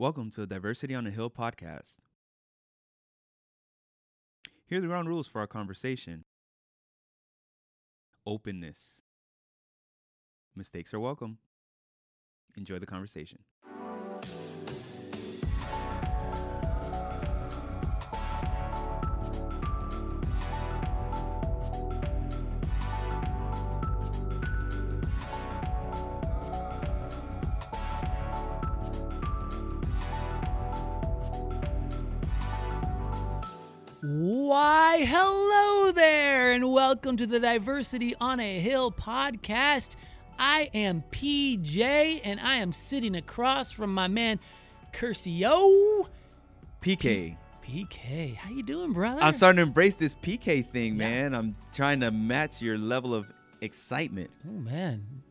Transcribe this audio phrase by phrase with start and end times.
[0.00, 1.98] Welcome to the Diversity on the Hill podcast.
[4.64, 6.24] Here are the ground rules for our conversation
[8.26, 9.02] openness.
[10.56, 11.36] Mistakes are welcome.
[12.56, 13.40] Enjoy the conversation.
[34.50, 39.94] Why, hello there, and welcome to the Diversity on a Hill podcast.
[40.40, 44.40] I am PJ, and I am sitting across from my man
[44.92, 46.08] Curcio.
[46.82, 47.36] PK.
[47.64, 49.22] PK, how you doing, brother?
[49.22, 51.08] I'm starting to embrace this PK thing, Yeah.
[51.08, 51.34] man.
[51.36, 53.26] I'm trying to match your level of
[53.60, 54.30] excitement.
[54.48, 55.22] Oh man,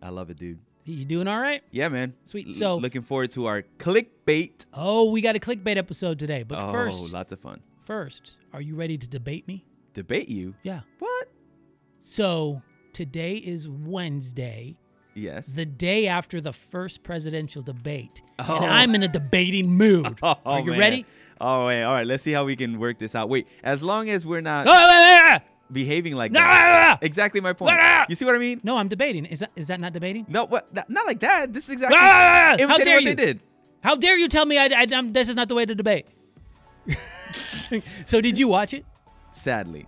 [0.00, 0.58] I love it, dude.
[0.86, 1.62] you doing all right?
[1.70, 2.14] Yeah, man.
[2.24, 2.46] Sweet.
[2.46, 4.64] L- So- looking forward to our clickbait.
[4.72, 7.60] Oh, we got a clickbait episode today, but oh, first, lots of fun.
[7.84, 9.64] First, are you ready to debate me?
[9.92, 10.54] Debate you?
[10.62, 10.80] Yeah.
[10.98, 11.28] What?
[11.96, 14.76] So today is Wednesday.
[15.16, 15.46] Yes.
[15.46, 18.20] the day after the first presidential debate.
[18.40, 18.56] Oh.
[18.56, 20.18] And I'm in a debating mood.
[20.24, 20.80] Oh, Are you man.
[20.80, 21.06] ready?
[21.40, 21.84] Oh, wait.
[21.84, 22.04] All right.
[22.06, 23.28] Let's see how we can work this out.
[23.28, 23.46] Wait.
[23.62, 25.38] As long as we're not No, no, no,
[25.70, 26.42] behaving like that.
[26.44, 26.98] Ah, ah, ah.
[27.00, 27.76] Exactly my point.
[27.80, 28.06] Ah!
[28.08, 28.60] You see what I mean?
[28.64, 29.24] no, I'm debating.
[29.26, 30.26] Is that is that not debating?
[30.28, 30.72] No, what?
[30.74, 31.52] Not, like that.
[31.52, 32.56] This is exactly Ah!
[32.58, 33.14] How dare what you?
[33.14, 33.40] they did.
[33.82, 36.06] How dare you tell me I, I, this is not the way to debate?
[38.06, 38.84] so did you watch it?
[39.30, 39.86] Sadly.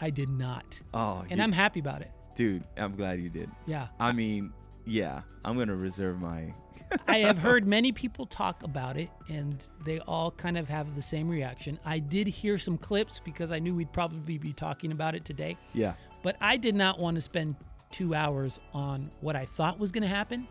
[0.00, 2.10] I did not, Oh, and you- I'm happy about it.
[2.36, 2.62] dude.
[2.76, 3.50] I'm glad you did.
[3.66, 4.52] Yeah, I mean,
[4.86, 5.22] yeah.
[5.44, 6.52] I'm gonna reserve my.
[7.08, 11.02] I have heard many people talk about it, and they all kind of have the
[11.02, 11.78] same reaction.
[11.84, 15.56] I did hear some clips because I knew we'd probably be talking about it today.
[15.74, 15.94] Yeah.
[16.22, 17.56] But I did not want to spend
[17.90, 20.46] two hours on what I thought was going to happen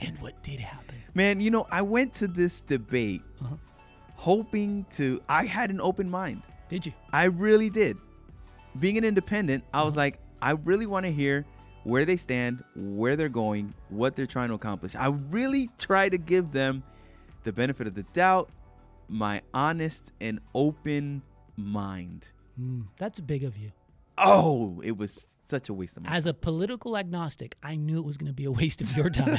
[0.00, 0.94] and what did happen.
[1.14, 3.56] Man, you know, I went to this debate Uh-huh.
[4.16, 5.20] Hoping to.
[5.28, 6.42] I had an open mind.
[6.68, 6.92] Did you?
[7.12, 7.96] I really did.
[8.78, 11.46] Being an independent, I was like, I really want to hear
[11.84, 14.96] where they stand, where they're going, what they're trying to accomplish.
[14.96, 16.82] I really try to give them
[17.44, 18.50] the benefit of the doubt,
[19.08, 21.22] my honest and open
[21.56, 22.26] mind.
[22.60, 23.70] Mm, that's big of you.
[24.18, 28.04] Oh, it was such a waste of my As a political agnostic, I knew it
[28.04, 29.38] was going to be a waste of your time.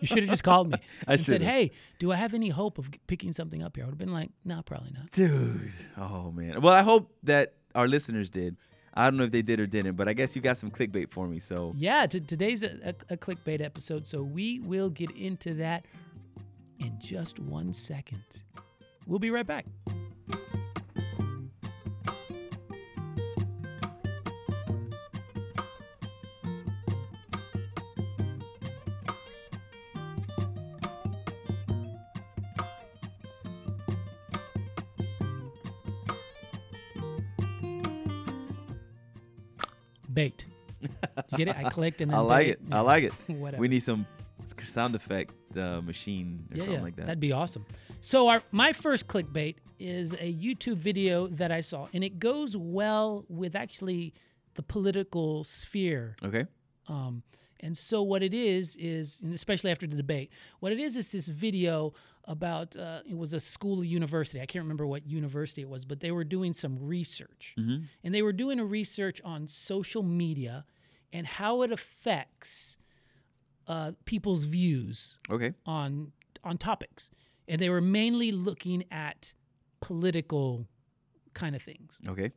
[0.00, 1.42] you should have just called me I and said.
[1.42, 4.12] "Hey, do I have any hope of picking something up here?" I would have been
[4.12, 5.72] like, "No, probably not." Dude.
[5.98, 6.60] Oh man.
[6.62, 8.56] Well, I hope that our listeners did.
[8.94, 11.10] I don't know if they did or didn't, but I guess you got some clickbait
[11.10, 11.40] for me.
[11.40, 15.84] So Yeah, t- today's a, a, a clickbait episode, so we will get into that
[16.78, 18.22] in just one second.
[19.06, 19.66] We'll be right back.
[41.36, 41.56] Get it?
[41.56, 42.60] I clicked and then I like it.
[42.70, 43.12] I like it.
[43.28, 43.60] Whatever.
[43.60, 44.06] We need some
[44.66, 47.06] sound effect uh, machine or yeah, something yeah, like that.
[47.06, 47.64] That'd be awesome.
[48.00, 52.56] So our my first clickbait is a YouTube video that I saw, and it goes
[52.56, 54.14] well with actually
[54.54, 56.16] the political sphere.
[56.24, 56.46] okay.
[56.86, 57.22] Um,
[57.60, 60.30] and so what it is is, especially after the debate,
[60.60, 61.94] what it is is this video
[62.26, 64.40] about uh, it was a school or university.
[64.40, 68.22] I can't remember what university it was, but they were doing some research, and they
[68.22, 70.66] were doing a research on social media
[71.12, 72.78] and how it affects
[73.66, 75.52] uh, people's views Okay.
[75.66, 77.10] on on topics,
[77.48, 79.32] and they were mainly looking at
[79.80, 80.66] political
[81.32, 82.30] kind of things, Okay.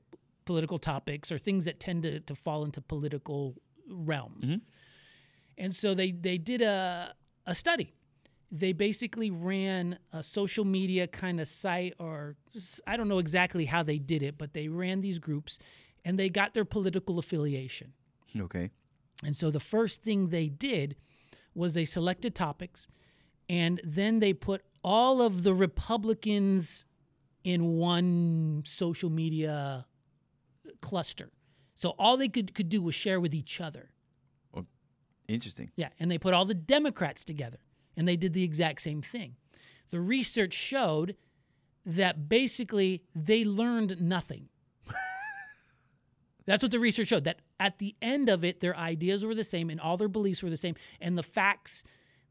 [0.46, 3.56] political topics or things that tend to, to fall into political
[3.90, 4.56] realms.
[5.58, 7.14] And so they they did a
[7.46, 7.94] a study.
[8.50, 13.66] They basically ran a social media kind of site, or just- I don't know exactly
[13.66, 15.60] how they did it, but they ran these groups,
[16.06, 17.92] and they got their political affiliation.
[18.40, 18.72] Okay.
[19.24, 20.96] And so the first thing they did
[21.56, 22.88] was they selected topics
[23.50, 26.86] and then they put all of the Republicans
[27.44, 29.86] in one social media
[30.82, 31.32] cluster.
[31.76, 33.92] So all they could, could do was share with each other.
[34.56, 34.66] Oh,
[35.28, 35.72] interesting.
[35.76, 35.90] Yeah.
[36.00, 37.60] And they put all the Democrats together
[37.96, 39.36] and they did the exact same thing.
[39.90, 41.16] The research showed
[41.86, 44.50] that basically they learned nothing.
[46.48, 47.26] That's what the research showed.
[47.26, 50.42] That at the end of it, their ideas were the same and all their beliefs
[50.42, 50.76] were the same.
[51.00, 51.84] And the facts,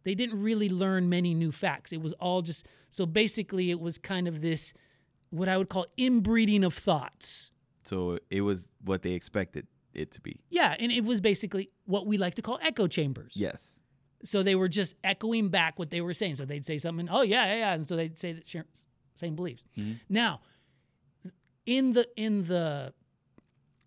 [0.03, 1.93] they didn't really learn many new facts.
[1.93, 4.73] It was all just so basically it was kind of this
[5.31, 7.51] what I would call inbreeding of thoughts.
[7.85, 10.41] So it was what they expected it to be.
[10.49, 13.35] Yeah, and it was basically what we like to call echo chambers.
[13.37, 13.81] Yes.
[14.25, 16.37] So they were just echoing back what they were saying.
[16.37, 17.73] So they'd say something, oh yeah, yeah, yeah.
[17.75, 18.65] And so they'd say the
[19.15, 19.63] same beliefs.
[19.79, 19.93] Mm-hmm.
[20.09, 20.41] Now,
[21.67, 22.95] in the in the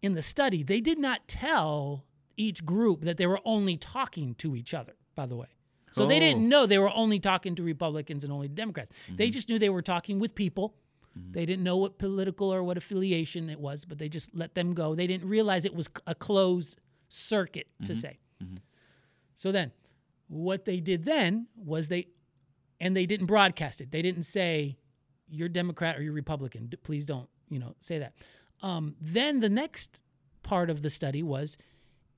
[0.02, 2.06] in the study, they did not tell
[2.38, 5.48] each group that they were only talking to each other, by the way.
[5.92, 6.20] So they Oh.
[6.20, 8.92] didn't know they were only talking to Republicans and only Democrats.
[9.10, 9.34] They mm-hmm.
[9.34, 10.76] just knew they were talking with people.
[11.18, 11.32] Mm-hmm.
[11.32, 14.74] They didn't know what political or what affiliation it was, but they just let them
[14.74, 14.94] go.
[14.94, 16.80] They didn't realize it was a closed
[17.10, 18.00] circuit to mm-hmm.
[18.00, 18.20] say.
[19.36, 19.72] So then,
[20.28, 22.08] what they did then was they,
[22.80, 23.90] and they didn't broadcast it.
[23.90, 24.78] They didn't say,
[25.30, 28.14] "You're Democrat or you're Republican." Please don't, you know, say that.
[28.62, 30.02] Um, then the next
[30.44, 31.58] part of the study was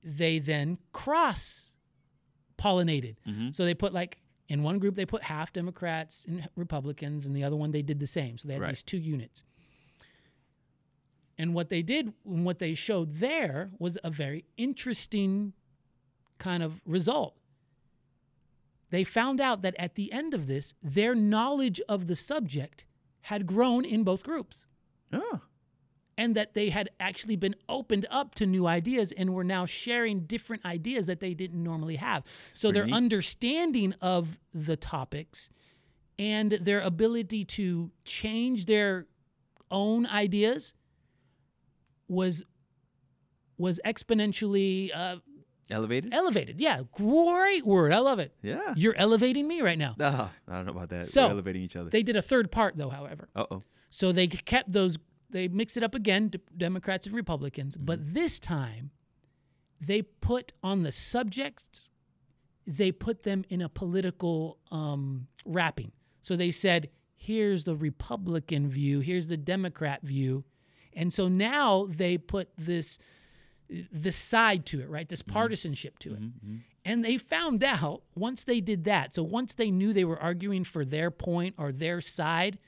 [0.02, 1.74] they then cross
[2.58, 3.16] pollinated.
[3.54, 4.18] So they put like
[4.48, 7.98] in one group they put half Democrats and Republicans, and the other one they did
[8.00, 8.38] the same.
[8.38, 8.68] So they had Right.
[8.70, 9.44] these two units.
[11.38, 15.54] And what they did and what they showed there was a very interesting
[16.38, 17.36] kind of result.
[18.90, 22.84] They found out that at the end of this, their knowledge of the subject
[23.22, 24.66] had grown in both groups
[25.12, 25.40] Oh.
[26.18, 30.20] And that they had actually been opened up to new ideas and were now sharing
[30.20, 32.22] different ideas that they didn't normally have.
[32.52, 32.94] So their neat.
[32.94, 35.48] understanding of the topics
[36.18, 39.06] and their ability to change their
[39.70, 40.74] own ideas
[42.08, 42.44] was
[43.58, 45.16] was exponentially uh,
[45.70, 46.12] Elevated?
[46.12, 46.60] elevated.
[46.60, 47.92] Yeah, great word.
[47.92, 48.34] I love it.
[48.42, 48.74] Yeah.
[48.76, 49.94] You're elevating me right now.
[50.00, 51.06] Ah, I don't know about that.
[51.06, 51.88] So, We're elevating each other.
[51.88, 53.28] They did a third part though, however.
[53.34, 53.62] uh oh.
[53.88, 54.98] So they kept those,
[55.32, 58.12] they mix it up again, D- Democrats and Republicans, but mm-hmm.
[58.14, 58.90] this time
[59.80, 61.90] they put on the subjects,
[62.66, 65.90] they put them in a political um, wrapping.
[66.20, 70.44] So they said, here's the Republican view, here's the Democrat view.
[70.92, 72.98] And so now they put this
[73.90, 75.08] this side to it, right?
[75.08, 75.32] This mm-hmm.
[75.32, 76.20] partisanship to it.
[76.20, 76.56] Mm-hmm.
[76.84, 80.64] And they found out once they did that, so once they knew they were arguing
[80.64, 82.58] for their point or their side,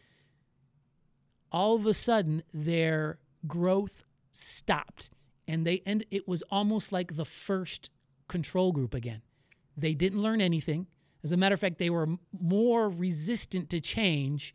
[1.55, 4.03] all of a sudden their growth
[4.33, 5.11] stopped
[5.47, 7.91] and they and it was almost like the first
[8.27, 9.23] control group again.
[9.77, 10.89] They didn't learn anything.
[11.23, 12.09] As a matter of fact they were
[12.39, 14.55] more resistant to change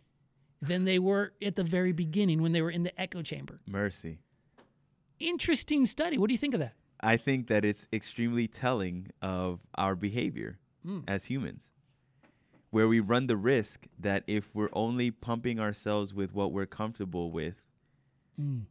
[0.61, 3.61] than they were at the very beginning when they were in the echo chamber.
[3.65, 4.19] Mercy.
[5.19, 6.17] interesting study.
[6.17, 6.73] What do you think of that?
[6.99, 10.99] I think that it's extremely telling of our behavior hmm.
[11.07, 11.71] as humans,
[12.71, 17.31] where we run the risk that if we're only pumping ourselves with what we're comfortable
[17.31, 17.69] with
[18.39, 18.61] mm.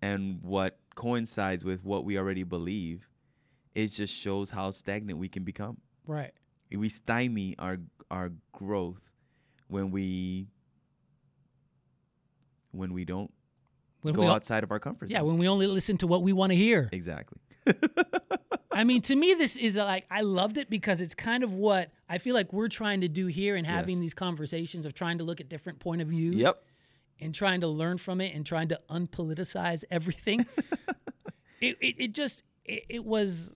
[0.00, 3.08] and what coincides with what we already believe,
[3.74, 5.78] it just shows how stagnant we can become.
[6.06, 6.32] right
[6.70, 7.78] We stymie our
[8.10, 9.10] our growth
[9.68, 10.48] when we
[12.72, 13.32] when we don't
[14.02, 15.14] when go we, o- outside of our comfort zone.
[15.16, 17.38] yeah when we only listen to what we want to hear exactly.
[18.78, 21.90] I mean, to me, this is like I loved it because it's kind of what
[22.08, 24.02] I feel like we're trying to do here and having Yes.
[24.02, 26.36] these conversations of trying to look at different point of views.
[26.36, 26.62] Yep.
[27.20, 30.46] And trying to learn from it and trying to unpoliticize everything.
[31.60, 33.50] it, it it just it, it was,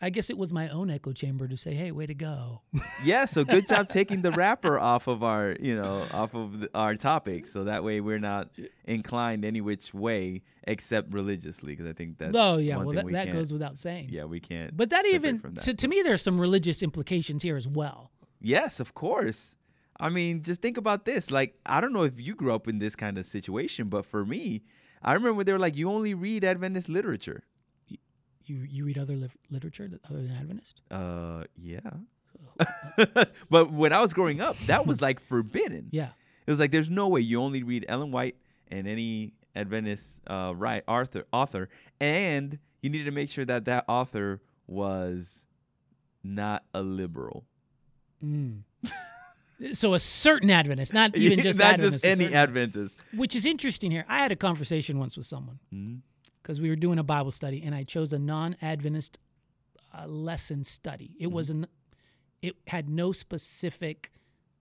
[0.00, 2.62] I guess it was my own echo chamber to say, "Hey, way to go."
[3.04, 6.70] Yeah, so good job taking the wrapper off of our, you know, off of the,
[6.74, 8.48] our topic, so that way we're not
[8.84, 13.04] inclined any which way except religiously, because I think that's oh yeah, well thing that,
[13.04, 14.08] we that goes without saying.
[14.10, 14.76] Yeah, we can't.
[14.76, 15.62] But that even that.
[15.62, 18.10] to, to me, there's some religious implications here as well.
[18.40, 19.54] yes, of course.
[19.98, 21.30] I mean, just think about this.
[21.30, 24.26] Like, I don't know if you grew up in this kind of situation, but for
[24.26, 24.62] me,
[25.02, 27.44] I remember they were like, you only read Adventist literature.
[28.46, 30.80] You you read other li- literature that- other than Adventist?
[30.90, 31.80] Uh, yeah.
[33.50, 35.88] but when I was growing up, that was like forbidden.
[35.92, 36.10] Yeah.
[36.46, 38.36] It was like there's no way you only read Ellen White
[38.68, 41.68] and any Adventist uh, right author author,
[42.00, 45.44] and you needed to make sure that that author was
[46.22, 47.44] not a liberal.
[48.24, 48.60] Mm.
[49.72, 52.98] so a certain Adventist, not even just not Adventist, just any Adventist.
[53.16, 54.04] which is interesting here.
[54.08, 56.00] I had a conversation once with someone Mhm.
[56.46, 59.18] Because we were doing a Bible study, and I chose a non-Adventist
[59.92, 61.06] uh, lesson study.
[61.14, 61.24] Mm-hmm.
[61.24, 61.66] It was an,
[62.40, 64.12] it had no specific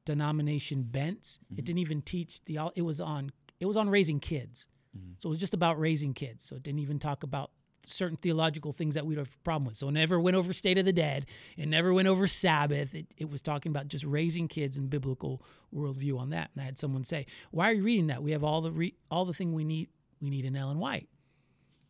[0.03, 1.21] denomination bent.
[1.21, 1.59] Mm-hmm.
[1.59, 2.71] It didn't even teach the.
[2.75, 3.31] It was on.
[3.59, 4.65] It was on raising kids,
[4.97, 5.11] Mm-hmm.
[5.19, 6.45] so it was just about raising kids.
[6.45, 7.51] So it didn't even talk about
[7.85, 9.75] certain theological things that we'd have a problem with.
[9.75, 11.25] So it never went over state of the dead.
[11.57, 12.95] It never went over Sabbath.
[12.95, 15.43] It, it was talking about just raising kids and biblical
[15.75, 16.49] worldview on that.
[16.55, 18.23] And I had someone say, "Why are you reading that?
[18.23, 19.89] We have all the re- all the thing we need.
[20.21, 21.09] We need in Ellen White."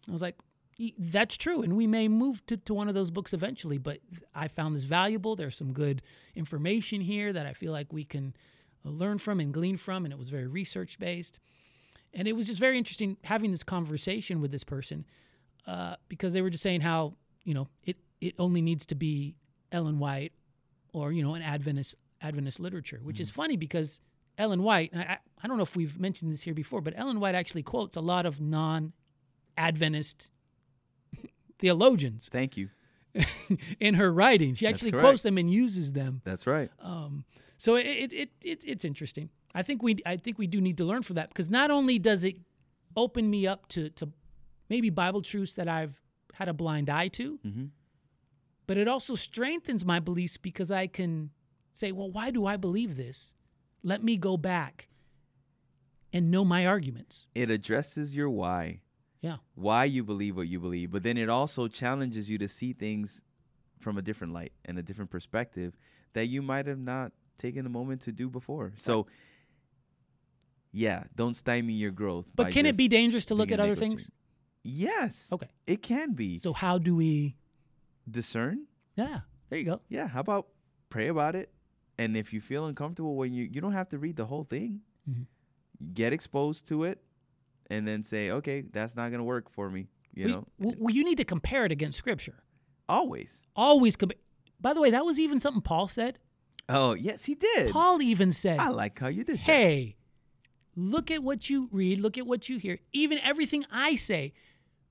[0.07, 0.37] I was like,
[0.97, 3.99] "That's true, and we may move to, to one of those books eventually." But
[4.33, 5.35] I found this valuable.
[5.35, 6.01] There's some good
[6.35, 8.35] information here that I feel like we can
[8.85, 11.39] uh, learn from and glean from, and it was very research based.
[12.13, 15.05] And it was just very interesting having this conversation with this person
[15.67, 19.35] uh, because they were just saying how you know it it only needs to be
[19.71, 20.31] Ellen White
[20.93, 23.23] or you know an Adventist Adventist literature, which Mm-hmm.
[23.23, 23.99] is funny because
[24.37, 24.91] Ellen White.
[24.95, 27.63] I, I I don't know if we've mentioned this here before, but Ellen White actually
[27.63, 28.39] quotes a lot of
[29.57, 30.31] non-Adventist
[31.59, 32.69] theologians Thank you.
[33.79, 34.55] in her writing.
[34.55, 36.21] She actually quotes them and uses them.
[36.25, 36.69] That's right.
[36.79, 37.23] Um,
[37.57, 39.29] so it, it, it, it it's interesting.
[39.53, 41.97] I think we I think we do need to learn from that because not only
[41.97, 42.35] does it
[42.97, 44.09] open me up to to
[44.69, 46.01] maybe Bible truths that I've
[46.33, 47.69] had a blind eye to, Mhm.
[48.67, 51.29] but it also strengthens my beliefs because I can
[51.71, 53.33] say, well, why do I believe this?
[53.81, 54.89] Let me go back
[56.11, 57.27] and know my arguments.
[57.33, 58.81] It addresses your why.
[59.25, 59.37] Yeah.
[59.55, 63.23] why you believe what you believe, but then it also challenges you to see things
[63.79, 65.75] from a different light and a different perspective
[66.13, 68.73] that you might have not taken a moment to do before.
[68.77, 69.07] So,
[70.71, 72.31] yeah, don't stymie your growth.
[72.35, 74.09] But can it be dangerous to look at other things?
[74.61, 75.29] Yes.
[75.31, 75.49] Okay.
[75.65, 76.37] It can be.
[76.39, 77.35] So how do we?
[78.09, 78.67] Discern?
[78.95, 79.81] Yeah, there you go.
[79.89, 80.07] Yeah.
[80.07, 80.47] How about
[80.89, 81.49] pray about it?
[81.97, 84.81] And if you feel uncomfortable when you you don't have to read the whole thing.
[85.09, 85.25] Mhm.
[85.93, 86.99] Get exposed to it
[87.69, 90.47] and then say, "Okay, that's not going to work for me." You know?
[90.59, 92.43] w- well, you need to compare it against Scripture.
[92.87, 93.41] Always.
[93.55, 93.97] Always.
[94.61, 96.19] By the way, that was even something Paul said.
[96.69, 97.71] Oh, yes, he did.
[97.71, 99.41] Paul even said, I like how you did that.
[99.41, 99.97] "Hey,
[100.75, 102.79] look at what you read, look at what you hear.
[102.93, 104.33] Even everything I say,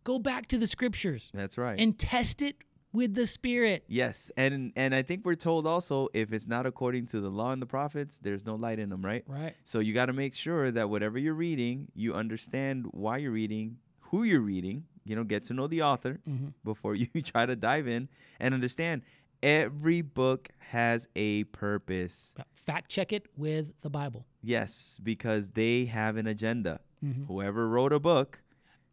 [0.05, 1.79] go back to the Scriptures That's right.
[1.79, 2.57] and test it
[2.95, 7.05] with the Spirit." yes, and and I think we're told also if it's not according
[7.09, 9.25] to the law and the prophets, there's no light in them, right?
[9.27, 9.55] Right.
[9.65, 13.77] So you got to make sure that whatever you're reading, you understand why you're reading,
[14.11, 14.85] who you're reading.
[15.07, 16.55] You know, get to know the author Mhm.
[16.65, 18.09] before you try to dive in
[18.41, 19.03] and understand.
[19.43, 22.33] Every book has a purpose.
[22.55, 24.25] Fact check it with the Bible.
[24.43, 26.81] Yes, because they have an agenda.
[27.05, 27.27] Mhm.
[27.27, 28.41] Whoever wrote a book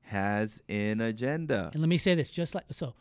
[0.01, 1.69] has an agenda.
[1.73, 2.93] And let me say this just like so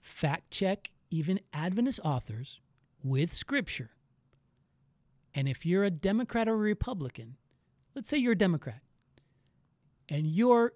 [0.00, 2.60] fact check even Adventist authors
[3.02, 3.90] with scripture.
[5.34, 7.36] And if you're a Democrat or a Republican,
[7.94, 8.80] let's say you're a Democrat
[10.08, 10.72] and your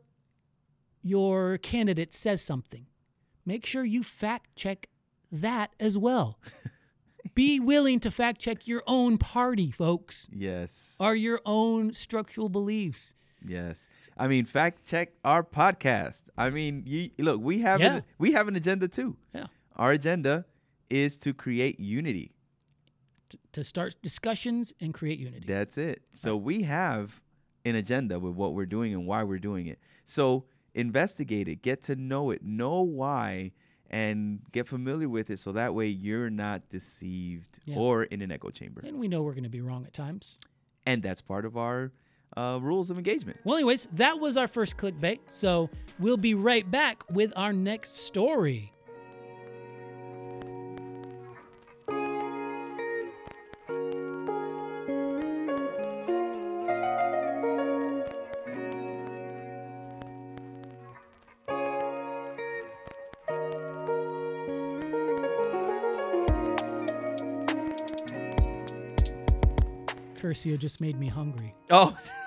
[1.02, 2.86] your candidate says something,
[3.44, 4.88] make sure you fact check
[5.30, 6.38] that as well.
[7.34, 10.96] Be willing to fact check your own party, folks, Yes.
[11.00, 13.12] or your own structural beliefs.
[13.46, 13.86] Yes.
[14.16, 16.22] I mean, fact check our podcast.
[16.36, 17.96] I mean, you look, we have Yeah.
[17.96, 19.16] an, we have an agenda too.
[19.34, 19.46] Yeah.
[19.76, 20.46] Our agenda
[20.90, 22.32] is to create unity.
[23.30, 25.46] To, to start discussions and create unity.
[25.46, 26.02] That's it.
[26.12, 27.20] So we have
[27.64, 29.78] an agenda with what we're doing and why we're doing it.
[30.04, 33.52] So investigate it, get to know it, know why
[33.90, 37.76] and get familiar with it so that way you're not deceived Yeah.
[37.76, 38.82] or in an echo chamber.
[38.84, 40.36] And we know we're going to be wrong at times.
[40.86, 41.92] And that's part of our
[42.36, 43.38] uh, rules of engagement.
[43.44, 45.20] Well, anyways, that was our first clickbait.
[45.28, 48.72] So we'll be right back with our next story.
[70.24, 71.54] Curcio just made me hungry.
[71.70, 71.94] Oh.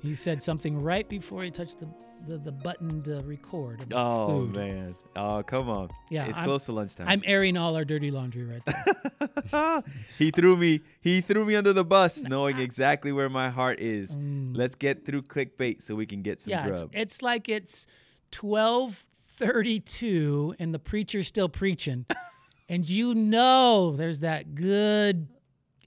[0.00, 1.88] He said something right before he touched the,
[2.28, 3.92] the, the button to record.
[3.92, 4.54] Oh food.
[4.54, 4.94] man!
[5.14, 5.88] Oh come on!
[6.10, 7.08] Yeah, it's I'm- close to lunchtime.
[7.08, 9.82] I'm airing all our dirty laundry right there.
[10.18, 10.80] he threw me.
[11.00, 14.16] He threw me under the bus, knowing exactly where my heart is.
[14.16, 14.56] Mm.
[14.56, 16.90] Let's get through clickbait so we can get some yeah, it's, grub.
[16.92, 17.86] it's like it's
[18.32, 22.06] 12:32 and the preacher's still preaching,
[22.68, 25.28] and you know there's that good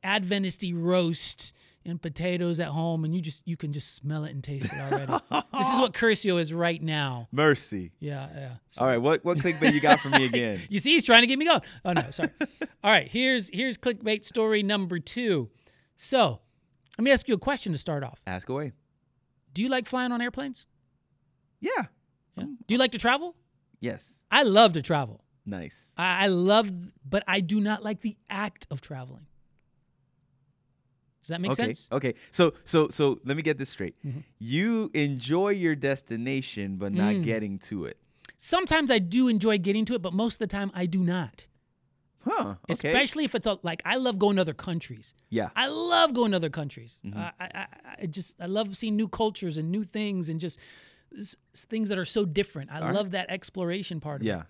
[0.03, 1.53] Adventisty roast
[1.89, 4.79] and potatoes at home, and you just you can just smell it and taste it
[4.79, 5.05] already.
[5.31, 7.27] this is what Curcio is right now.
[7.31, 7.91] Mercy.
[7.99, 8.51] Yeah, yeah.
[8.77, 10.61] All right, what what clickbait you got for me again?
[10.69, 11.61] You see, he's trying to get me going.
[11.83, 12.29] Oh no, sorry.
[12.83, 15.49] All right, here's here's clickbait story number two.
[15.97, 16.39] So,
[16.97, 18.23] let me ask you a question to start off.
[18.27, 18.73] Ask away.
[19.53, 20.65] Do you like flying on airplanes?
[21.59, 21.71] Yeah.
[22.37, 22.43] Yeah.
[22.43, 23.35] Do you like to travel?
[23.81, 24.21] Yes.
[24.31, 25.23] I love to travel.
[25.45, 25.91] Nice.
[25.97, 26.69] I, I love,
[27.07, 29.25] but I do not like the act of traveling.
[31.29, 31.63] Does that make okay.
[31.65, 31.87] sense?
[31.91, 32.15] Okay.
[32.31, 33.95] So so so let me get this straight.
[34.03, 34.23] Mhm.
[34.39, 37.23] You enjoy your destination, but not Mm.
[37.23, 37.97] getting to it.
[38.37, 41.45] Sometimes I do enjoy getting to it, but most of the time I do not.
[42.21, 42.55] Huh.
[42.69, 42.89] Okay.
[42.89, 45.13] Especially if it's a, like I love going to other countries.
[45.29, 45.49] yeah.
[45.55, 46.99] I love going to other countries.
[47.05, 47.15] Mhm.
[47.15, 47.67] I, I,
[48.01, 50.57] I- just I love seeing new cultures and new things and just
[51.55, 52.71] things that are so different.
[52.71, 52.95] I All right.
[52.95, 54.29] love that exploration part of it.
[54.29, 54.43] Yeah.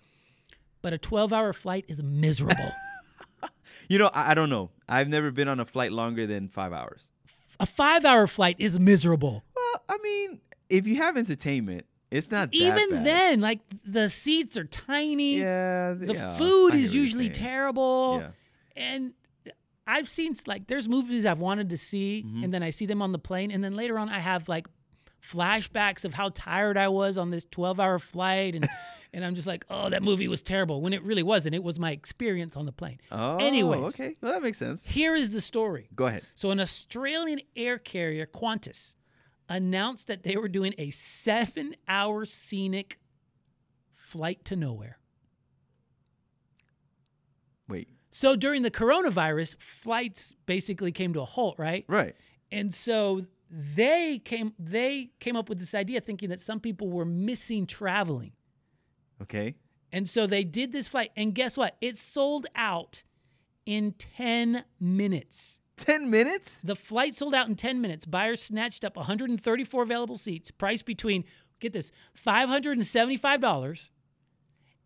[0.82, 2.72] But a 12-hour flight is miserable.
[3.90, 4.70] You know, I, I don't know.
[4.88, 7.10] I've never been on a flight longer than five hours.
[7.58, 9.42] a 5-hour flight is miserable.
[9.54, 14.56] Well, I mean, if you have entertainment, it's not that Even then, like the seats
[14.56, 15.40] are tiny.
[15.40, 15.94] Yeah.
[15.94, 18.18] The yeah, food is usually terrible.
[18.22, 18.30] Yeah.
[18.82, 19.12] and
[19.86, 22.44] I've seen like there's movies I've wanted to see, Mm-hmm.
[22.44, 24.66] and then I see them on the plane, and then later on I have like
[25.20, 28.68] flashbacks of how tired I was on this 12 hour flight, and
[29.12, 31.54] and I'm just like, oh, that movie was terrible when it really wasn't.
[31.54, 33.00] It was my experience on the plane.
[33.10, 33.94] Oh, Anyways.
[33.94, 34.16] okay.
[34.20, 34.86] Well, that makes sense.
[34.86, 35.88] Here is the story.
[35.94, 36.22] Go ahead.
[36.34, 38.94] So, an Australian air carrier, Qantas,
[39.48, 42.98] announced that they were doing a seven hour scenic
[43.92, 44.98] flight to nowhere.
[47.68, 47.88] Wait.
[48.10, 51.84] So, during the coronavirus, flights basically came to a halt, right?
[51.88, 52.14] Right.
[52.52, 57.04] And so they came they came up with this idea thinking that some people were
[57.04, 58.32] missing traveling.
[59.22, 59.54] Okay.
[59.92, 61.76] And so they did this flight and guess what?
[61.80, 63.02] It sold out
[63.66, 65.58] in 10 minutes.
[65.76, 66.60] 10 minutes?
[66.62, 68.04] The flight sold out in 10 minutes.
[68.06, 71.24] Buyers snatched up 134 available seats, priced between,
[71.58, 71.90] get this,
[72.24, 73.88] $575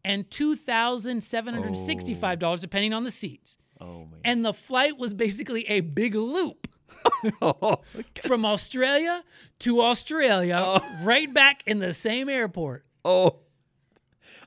[0.04, 3.56] and $2,765, depending on the seats.
[3.80, 4.20] Oh, man.
[4.24, 6.68] And the flight was basically a big loop
[7.42, 7.80] oh,
[8.24, 9.24] from Australia
[9.60, 10.80] to Australia, Oh.
[11.02, 12.84] right back in the same airport.
[13.04, 13.40] oh.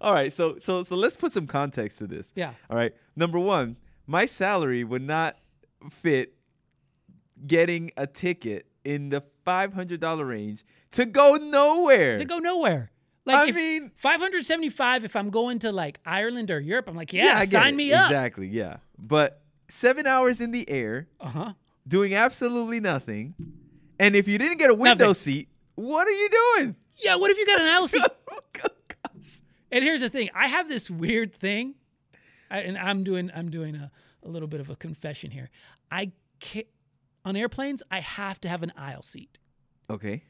[0.02, 0.32] All right.
[0.32, 2.32] So, so, so let's put some context to this.
[2.36, 2.54] Yeah.
[2.70, 2.94] All right.
[3.16, 5.38] Number one, my salary would not
[5.90, 6.34] fit
[7.46, 12.18] getting a ticket in the $500 range to go nowhere.
[12.18, 12.92] To go nowhere.
[13.26, 17.40] Like I mean- 575 if I'm going to like Ireland or Europe, I'm like, yeah,
[17.46, 18.06] get sign me up.
[18.10, 18.48] Exactly.
[18.48, 18.78] Yeah.
[18.98, 21.54] But seven hours in the air, Uh-huh.
[21.88, 23.36] doing absolutely nothing.
[24.00, 25.14] And if you didn't get a window Nothing.
[25.16, 26.76] seat, what are you doing?
[27.04, 28.04] Yeah, what if you got an aisle seat?
[29.72, 31.76] And here's the thing: I have this weird thing,
[32.50, 33.92] I, and I'm doing I'm doing a,
[34.24, 35.50] a little bit of a confession here.
[35.92, 36.68] I can't,
[37.26, 39.38] on airplanes I have to have an aisle seat
[39.90, 40.24] Okay.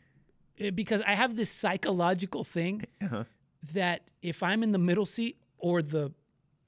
[0.59, 3.23] Eh, because I have this psychological thing Uh-huh.
[3.73, 6.11] that if I'm in the middle seat or the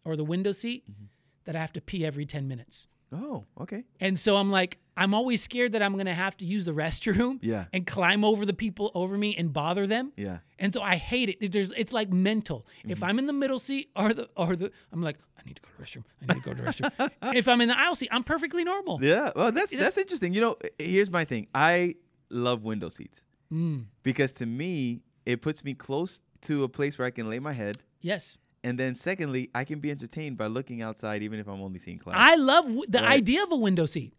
[0.06, 1.06] or the window seat, Mm-hmm.
[1.46, 2.88] that I have to pee every ten minutes.
[3.12, 3.84] Oh, okay.
[4.00, 7.40] And so I'm like, I'm always scared that I'm gonna have to use the restroom
[7.42, 7.66] Yeah.
[7.74, 10.12] and climb over the people over me and bother them.
[10.18, 10.40] Yeah.
[10.60, 11.52] And so I hate it.
[11.52, 12.66] There's it's like mental.
[12.80, 12.92] Mm-hmm.
[12.92, 15.62] If I'm in the middle seat or the or the I'm like, I need to
[15.62, 16.04] go to the restroom.
[16.22, 17.12] I need to go to the restroom.
[17.36, 19.00] if I'm in the aisle seat, I'm perfectly normal.
[19.02, 19.32] Yeah.
[19.36, 20.34] Well, that's that's interesting.
[20.34, 21.48] You know, here's my thing.
[21.56, 21.96] I
[22.30, 27.08] love window seats Mm, because to me, it puts me close to a place where
[27.08, 27.80] I can lay my head.
[28.02, 28.38] yes.
[28.64, 31.98] And then secondly, I can be entertained by looking outside even if I'm only seeing
[31.98, 32.20] clouds.
[32.22, 33.12] I love w- the Right.
[33.12, 34.14] idea of a window seat.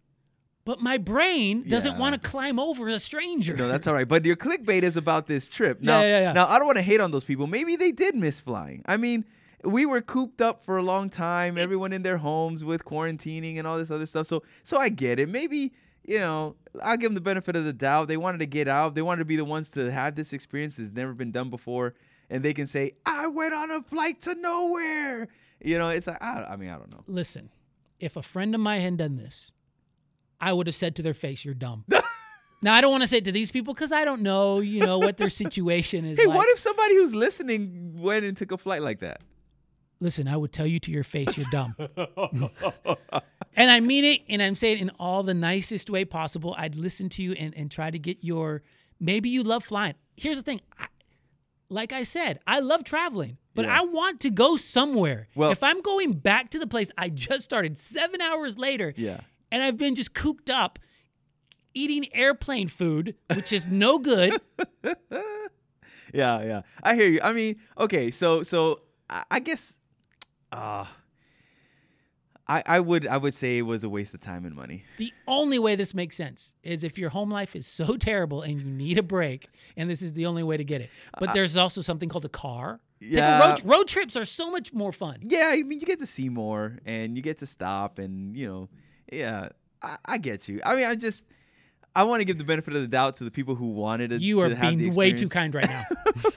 [0.64, 1.98] But my brain doesn't Yeah.
[1.98, 3.57] want to climb over a stranger.
[3.57, 4.07] No, that's all right.
[4.07, 5.81] But your clickbait is about this trip.
[5.81, 6.33] Now, Yeah, yeah, yeah.
[6.33, 7.46] now I don't want to hate on those people.
[7.46, 8.83] Maybe they did miss flying.
[8.87, 9.24] I mean,
[9.64, 11.59] we were cooped up for a long time.
[11.59, 14.26] Everyone in their homes with quarantining and all this other stuff.
[14.26, 15.29] So, so I get it.
[15.29, 15.72] Maybe
[16.03, 18.09] you know, I'll give them the benefit of the doubt.
[18.09, 18.94] They wanted to get out.
[18.94, 21.94] They wanted to be the ones to have this experience that's never been done before,
[22.31, 25.29] and they can say, "I went on a flight to nowhere."
[25.61, 27.05] You know, it's like I, I mean, I don't know.
[27.07, 27.51] Listen,
[27.99, 29.51] if a friend of mine had done this,
[30.40, 31.85] I would have said to their face, "You're dumb."
[32.62, 34.87] now I don't want to say it to these people because I don't know, you
[34.87, 36.19] know, what their situation is.
[36.19, 36.37] Hey, like.
[36.37, 39.21] what if somebody who's listening went and took a flight like that?
[40.03, 41.75] Listen, I would tell you to your face, you're dumb.
[43.55, 46.55] and I mean it, and I'm saying it in all the nicest way possible.
[46.57, 48.62] I'd listen to you and, and try to get your.
[48.99, 49.95] Maybe you love flying.
[50.16, 50.62] Here's the thing.
[50.79, 50.87] I,
[51.70, 53.80] like I said, I love traveling, but Yeah.
[53.80, 55.28] I want to go somewhere.
[55.35, 59.20] Well- if I'm going back to the place I just started seven hours later, Yeah.
[59.50, 60.78] and I've been just cooped up
[61.72, 64.40] eating airplane food, which is no good.
[66.12, 66.62] yeah, yeah.
[66.83, 67.20] I hear you.
[67.22, 69.78] I mean, okay, so so I, I guess
[70.52, 70.85] uh
[72.50, 74.82] I I would I would say it was a waste of time and money.
[74.98, 78.60] The only way this makes sense is if your home life is so terrible and
[78.60, 80.90] you need a break, and this is the only way to get it.
[81.18, 82.80] But uh, there's also something called a car.
[83.00, 83.40] Take a Yeah.
[83.40, 85.20] road, road trips are so much more fun.
[85.22, 88.46] Yeah, I mean you get to see more and you get to stop and you
[88.48, 88.68] know,
[89.12, 90.60] yeah, I, I get you.
[90.64, 91.24] I mean I just
[91.94, 94.18] I want to give the benefit of the doubt to the people who wanted to.
[94.18, 95.84] You are being way too kind right now.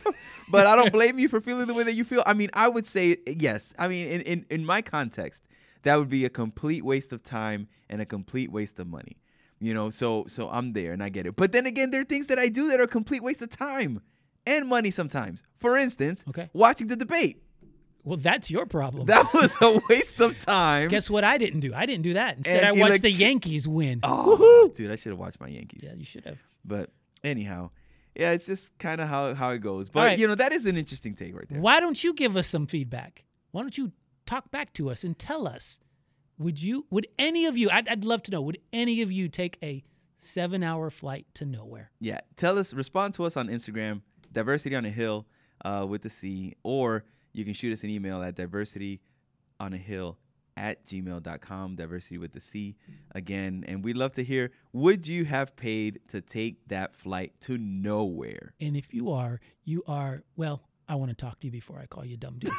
[0.48, 2.24] but I don't blame you for feeling the way that you feel.
[2.26, 3.74] I mean, I would say yes.
[3.78, 5.44] I mean, in, in, in my context,
[5.84, 9.18] that would be a complete waste of time and a complete waste of money.
[9.60, 11.36] You know, so so I'm there and I get it.
[11.38, 13.50] But then again, there are things that I do that are a complete waste of
[13.50, 14.02] time
[14.46, 15.42] and money sometimes.
[15.60, 16.50] For instance, Okay.
[16.54, 17.42] watching the debate.
[18.04, 19.06] well, that's your problem.
[19.06, 20.90] That was a waste of time.
[20.90, 21.74] Guess what I didn't do?
[21.74, 22.36] I didn't do that.
[22.38, 24.02] Instead, And I watched the Yankees win.
[24.04, 25.84] oh, dude, I should have watched my Yankees.
[25.86, 26.40] Yeah, you should have.
[26.66, 26.90] But
[27.24, 27.70] anyhow,
[28.16, 29.90] yeah, it's just kind of how how it goes.
[29.90, 30.20] But right.
[30.20, 31.62] you know, that is an interesting take right there.
[31.62, 33.24] Why don't you give us some feedback?
[33.52, 33.94] Why don't you
[34.26, 35.80] talk back to us and tell us?
[36.38, 36.86] Would you?
[36.90, 37.70] Would any of you?
[37.70, 38.42] I'd, I'd love to know.
[38.42, 39.84] Would any of you take a
[40.20, 41.92] seven-hour flight to nowhere?
[42.00, 45.28] Yeah, tell us, respond to us on Instagram, diversity on a hill
[45.64, 49.02] uh, with the C, or you can shoot us an email at diversity
[49.60, 50.18] on a hill
[50.56, 52.76] at gmail.com, diversity with the C
[53.14, 53.64] again.
[53.68, 58.54] And we'd love to hear would you have paid to take that flight to nowhere?
[58.60, 61.86] And if you are, you are, well, I want to talk to you before I
[61.86, 62.56] call you dumb to your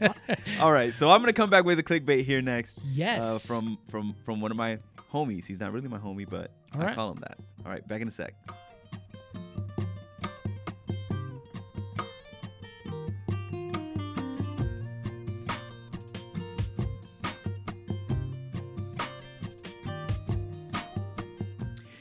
[0.00, 0.14] face.
[0.60, 2.78] All right, so I'm gonna come back with a clickbait here next.
[2.84, 3.22] Yes.
[3.22, 4.78] Uh, from from from one of my
[5.12, 5.46] homies.
[5.46, 6.94] He's not really my homie, but All I right.
[6.94, 7.38] call him that.
[7.64, 8.34] All right, back in a sec.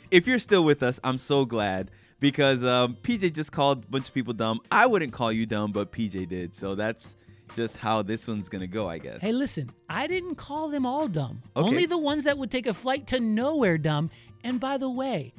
[0.10, 1.90] If you're still with us, I'm so glad
[2.22, 4.62] because um, PJ just called a bunch of people dumb.
[4.72, 6.56] I wouldn't call you dumb, but PJ did.
[6.56, 7.18] So that's
[7.54, 9.22] just how this one's gonna go, I guess.
[9.22, 11.42] hey, listen, I didn't call them all dumb.
[11.58, 11.68] Okay.
[11.68, 14.10] Only the ones that would take a flight to nowhere dumb.
[14.46, 15.34] And by the way,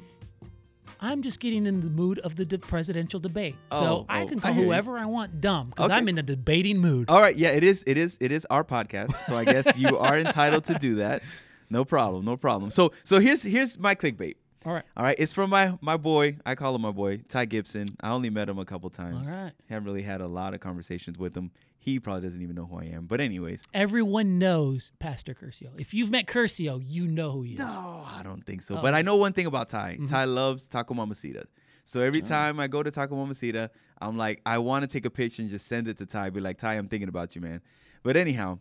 [0.99, 3.55] I'm just getting in the mood of the de- presidential debate.
[3.71, 4.63] Oh, so I oh, can I call you.
[4.63, 5.95] whoever I want dumb because Okay.
[5.95, 7.09] I'm in a debating mood.
[7.09, 7.83] All right, yeah, it is.
[7.87, 8.17] It is.
[8.21, 11.23] It is our podcast, so I guess you are entitled to do that.
[11.69, 12.23] No problem.
[12.23, 12.69] No problem.
[12.69, 14.35] So, so here's here's my clickbait.
[14.65, 14.83] All right.
[14.97, 16.37] All right, it's from my my boy.
[16.45, 17.95] I call him my boy, Ty Gibson.
[18.01, 19.27] I only met him a couple times.
[19.27, 19.51] All right.
[19.69, 21.51] Haven't really had a lot of conversations with him.
[21.79, 23.07] He probably doesn't even know who I am.
[23.07, 25.67] But anyways, Everyone knows Pastor Curcio.
[25.77, 27.59] If you've met Curcio, you know who he is.
[27.59, 28.77] no, I don't think so.
[28.77, 28.81] Oh.
[28.81, 29.95] But I know one thing about Ty.
[29.95, 30.05] Mm-hmm.
[30.05, 31.43] Ty loves Taco Mamacita.
[31.85, 32.25] So every Oh.
[32.25, 35.51] time I go to Taco Mamacita, I'm like, I want to take a picture and
[35.51, 36.29] just send it to Ty.
[36.29, 37.59] Be like, Ty, I'm thinking about you, man.
[38.01, 38.59] But anyhow,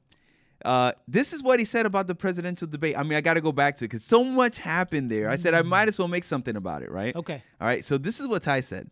[0.65, 2.97] uh, this is what he said about the presidential debate.
[2.97, 5.29] I mean, I got to go back to it because so much happened there.
[5.31, 7.15] I said I might as well make something about it, right?
[7.17, 7.43] Okay.
[7.61, 7.85] All right.
[7.85, 8.91] So this is what Ty said.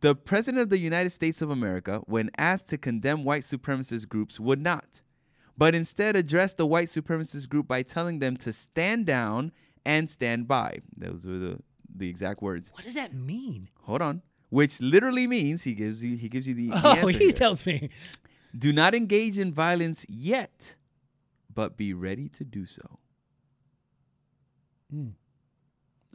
[0.00, 4.40] The president of the United States of America, when asked to condemn white supremacist groups,
[4.40, 5.00] would not,
[5.56, 9.52] but instead addressed the white supremacist group by telling them to stand down
[9.86, 10.78] and stand by.
[10.96, 11.58] Those were the,
[11.94, 12.72] the exact words.
[12.74, 13.68] What does that mean?
[13.82, 14.22] Hold on.
[14.48, 17.32] Which literally means he gives you he gives you the, the Oh, answer he here.
[17.32, 17.88] tells me.
[18.56, 20.76] Do not engage in violence yet,
[21.52, 22.98] but be ready to do so.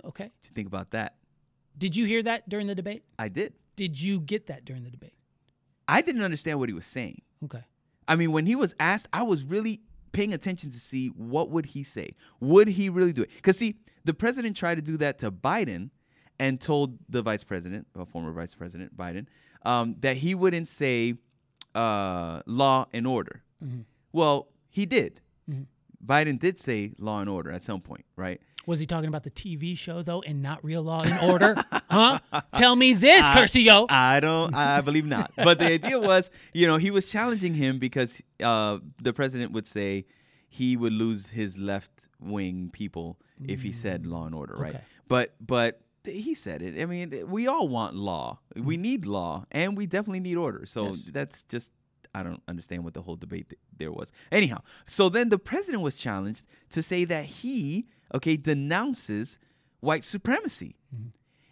[0.05, 0.25] Okay.
[0.25, 1.15] What you think about that?
[1.77, 3.03] Did you hear that during the debate?
[3.17, 3.53] I did.
[3.75, 5.13] Did you get that during the debate?
[5.87, 7.21] I didn't understand what he was saying.
[7.43, 7.63] Okay.
[8.07, 11.67] I mean, when he was asked, I was really paying attention to see what would
[11.67, 12.15] he say.
[12.39, 13.29] Would he really do it?
[13.35, 15.89] Because see, the president tried to do that to Biden,
[16.39, 19.25] and told the vice president, a former vice president Biden,
[19.65, 21.15] um, that he wouldn't say
[21.77, 23.43] uh, law and order.
[24.11, 25.21] Well, he did.
[26.05, 28.39] Biden did say law and order at some point, right?
[28.65, 31.55] Was he talking about the TV show though, and not Real Law and Order?
[31.89, 32.19] huh?
[32.53, 33.85] Tell me this, Curcio.
[33.89, 34.53] I don't.
[34.53, 35.31] I believe not.
[35.37, 39.65] But the idea was, you know, he was challenging him because uh, the president would
[39.65, 40.05] say
[40.49, 44.75] he would lose his left wing people if he said law and order, right?
[44.75, 44.83] Okay.
[45.07, 46.81] But but he said it.
[46.81, 48.39] I mean, we all want law.
[48.55, 50.65] We need law, and we definitely need order.
[50.65, 51.09] So Yes.
[51.11, 51.71] that's just.
[52.15, 54.11] I don't understand what the whole debate th- there was.
[54.31, 59.37] Anyhow, so then the president was challenged to say that he, okay, denounces
[59.81, 60.75] white supremacy.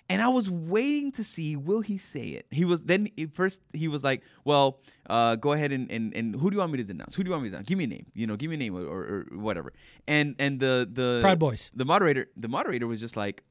[0.08, 2.46] And I was waiting to see will he say it.
[2.52, 4.80] He was then he- first he was like, well,
[5.10, 7.16] uh, go ahead and, and and who do you want me to denounce?
[7.16, 7.68] Who do you want me to denounce?
[7.68, 8.06] Give me a name.
[8.14, 9.74] You know, give me a name or, or, or whatever.
[10.08, 11.72] And and the the Proud Boys.
[11.76, 13.44] The moderator the moderator was just like,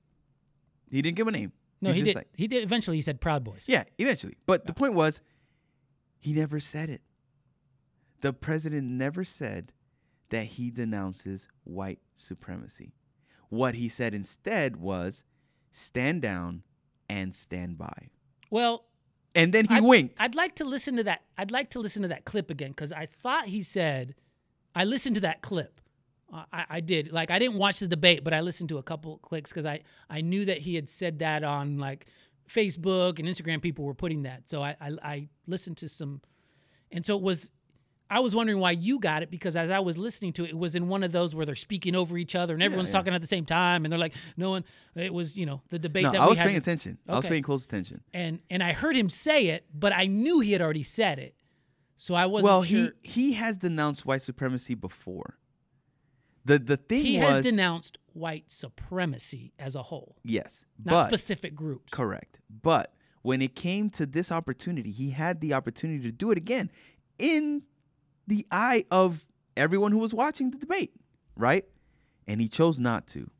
[0.90, 1.53] he didn't give a name.
[1.81, 2.16] No, he just did.
[2.16, 2.62] like- he did.
[2.64, 3.64] Eventually, he said Proud Boys.
[3.68, 4.37] yeah, eventually.
[4.47, 5.20] But the point was,
[6.18, 7.03] he never said it.
[8.23, 9.73] The president never said
[10.31, 12.94] that he denounces white supremacy.
[13.51, 15.25] What he said instead was,
[15.70, 16.62] stand down
[17.09, 18.09] and stand by.
[18.51, 18.87] Well,
[19.35, 20.20] And then he I'd, winked.
[20.20, 21.23] I'd like to listen to that.
[21.37, 24.14] I'd like to listen to that clip again because I thought he said,
[24.75, 25.81] I listened to that clip.
[26.32, 27.12] I, I did.
[27.12, 29.80] Like I didn't watch the debate, but I listened to a couple clicks because I
[30.10, 32.06] I knew that he had said that on like
[32.48, 33.62] Facebook and Instagram.
[33.62, 36.20] People were putting that, so I I, I listened to some,
[36.90, 37.50] and so it was.
[38.10, 40.58] I was wondering why you got it because as I was listening to it, it
[40.58, 42.98] was in one of those where they're speaking over each other and everyone's yeah.
[42.98, 44.64] talking at the same time, and they're like, no one.
[44.94, 46.98] It was you know the debate no, that I was had paying attention.
[47.08, 48.02] I was paying close attention.
[48.12, 51.34] and and I heard him say it, but I knew he had already said it,
[51.96, 52.90] so I wasn't Well, sure.
[53.02, 55.38] he he has denounced white supremacy before.
[56.44, 61.07] The the thing He was has denounced white supremacy as a whole, yes, not but
[61.09, 61.90] specific groups.
[61.90, 62.40] Correct.
[62.62, 66.70] But when it came to this opportunity, he had the opportunity to do it again
[67.18, 67.62] in
[68.26, 69.26] the eye of
[69.57, 70.92] everyone who was watching the debate,
[71.37, 71.64] right?
[72.26, 73.30] And he chose not to.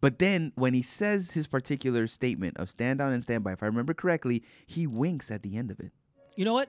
[0.00, 3.62] But then when he says his particular statement of stand down and stand by, if
[3.62, 5.92] I remember correctly, he winks at the end of it.
[6.36, 6.68] You know what?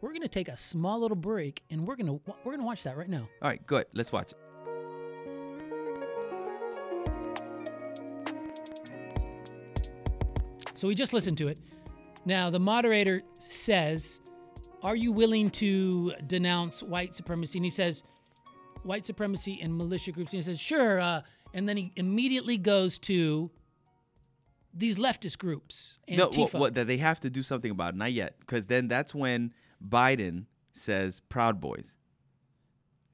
[0.00, 3.08] We're gonna take a small little break, and we're gonna we're gonna watch that right
[3.08, 3.28] now.
[3.42, 3.86] All right, good.
[3.94, 4.38] Let's watch it.
[10.84, 11.60] So we just listened to it.
[12.26, 14.20] Now the moderator says,
[14.82, 17.56] Are you willing to denounce white supremacy?
[17.56, 18.02] And he says,
[18.82, 20.34] White supremacy and militia groups.
[20.34, 21.00] And he says, Sure.
[21.00, 21.22] Uh,
[21.54, 23.50] and then he immediately goes to
[24.74, 25.98] these leftist groups.
[26.06, 26.38] No, Antifa.
[26.38, 27.94] what, what that they have to do something about.
[27.94, 27.96] it.
[27.96, 30.44] Not yet, because then that's when Biden
[30.74, 31.96] says Proud Boys.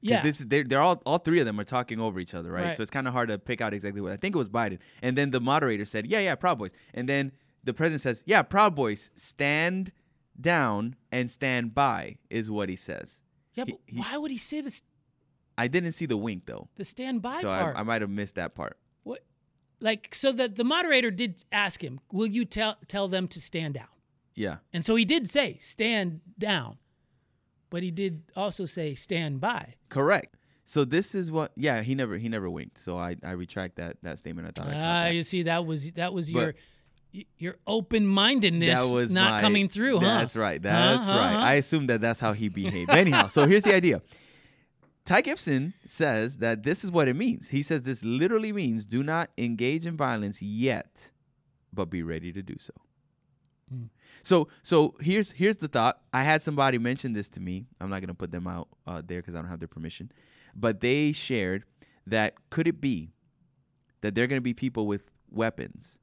[0.01, 0.21] yeah.
[0.21, 2.65] this is they're, they're all all three of them are talking over each other, right?
[2.65, 2.75] Right.
[2.75, 4.79] So it's kind of hard to pick out exactly what I think it was Biden.
[5.01, 7.31] And then the moderator said, "Yeah, yeah, Proud Boys." And then
[7.63, 9.91] the president says, "Yeah, Proud Boys, stand
[10.39, 13.19] down and stand by," is what he says.
[13.53, 14.83] yeah, he- but he- why would he say this,
[15.57, 17.75] I didn't see the wink though, the standby so part?
[17.75, 18.77] I, I might have missed that part.
[19.03, 19.23] What,
[19.79, 23.73] like, so that the moderator did ask him, "Will you tell tell them to stand
[23.75, 23.87] down?"
[24.33, 26.77] Yeah, And so he did say, "Stand down,"
[27.69, 30.37] but he did also say, "Stand by." correct.
[30.63, 31.51] So this is what.
[31.57, 32.77] Yeah, he never he never winked.
[32.77, 34.47] So I I retract that that statement.
[34.47, 35.15] I thought I Ah, that.
[35.15, 36.55] you see, that was that was But- your
[37.37, 40.05] your open mindedness that was not my- coming through, huh?
[40.05, 40.61] That's right.
[40.61, 41.35] That's Huh, right.
[41.35, 42.89] I assume that that's how he behaved.
[42.91, 44.01] Anyhow, so here's the idea.
[45.03, 47.49] Ty Gibson says that this is what it means.
[47.49, 51.09] He says this literally means do not engage in violence yet,
[51.73, 52.73] but be ready to do so.
[53.69, 53.85] Hmm.
[54.23, 55.99] So so here's here's the thought.
[56.13, 57.65] I had somebody mention this to me.
[57.81, 60.11] I'm not gonna put them out uh, there because I don't have their permission,
[60.55, 61.63] but they shared
[62.05, 63.11] that could it be
[64.01, 65.97] that there are gonna be people with weapons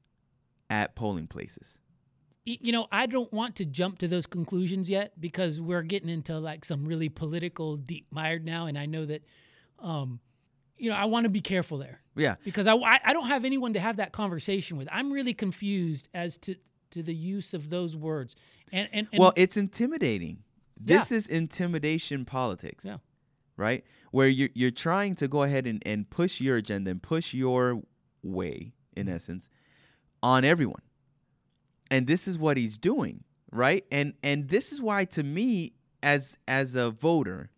[0.69, 1.79] at polling places?
[2.45, 6.39] You know, I don't want to jump to those conclusions yet because we're getting into
[6.39, 9.21] like some really political deep mired now, and I know that,
[9.77, 10.19] um,
[10.77, 12.35] you know, I want to be careful there Yeah.
[12.43, 14.87] because I, I don't have anyone to have that conversation with.
[14.91, 16.55] I'm really confused as to
[16.91, 18.35] to the use of those words,
[18.71, 20.39] and and, and well, it's intimidating.
[20.79, 22.83] This is intimidation politics.
[22.85, 22.97] Yeah.
[23.57, 23.83] Right?
[24.11, 27.83] Where you're you're trying to go ahead and, and push your agenda and push your
[28.23, 29.15] way, in Mm-hmm.
[29.15, 29.49] essence,
[30.21, 30.81] on everyone.
[31.91, 33.85] And this is what he's doing, right?
[33.91, 37.49] And and this is why to me, as as a voter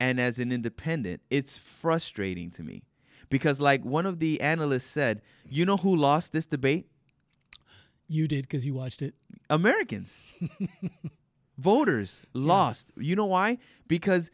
[0.00, 2.84] and as an independent, it's frustrating to me.
[3.28, 6.86] Because like one of the analysts said, you know who lost this debate?
[8.08, 9.14] you did because you watched it.
[9.50, 10.20] Americans.
[11.58, 12.92] Voters lost.
[12.96, 13.58] You know why?
[13.88, 14.30] Because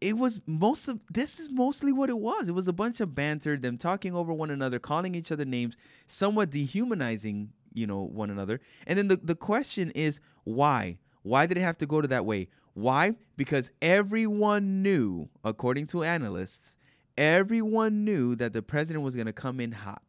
[0.00, 2.48] it was most of this is mostly what it was.
[2.48, 5.76] It was a bunch of banter, them talking over one another, calling each other names,
[6.06, 8.60] somewhat dehumanizing, you know, one another.
[8.86, 10.98] And then the, the question is why?
[11.22, 12.48] Why did it have to go to that way?
[12.74, 13.14] Why?
[13.36, 16.76] Because everyone knew, according to analysts,
[17.16, 20.02] everyone knew that the president was going to come in hot.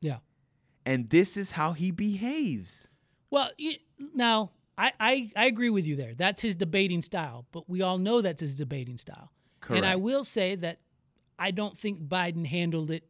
[0.00, 0.18] Yeah.
[0.86, 2.88] And this is how he behaves.
[3.30, 3.50] Well,
[4.14, 6.14] now I, I I agree with you there.
[6.14, 9.30] That's his debating style, but we all know that's his debating style.
[9.68, 10.80] And I will say that
[11.38, 13.04] I don't think Biden handled it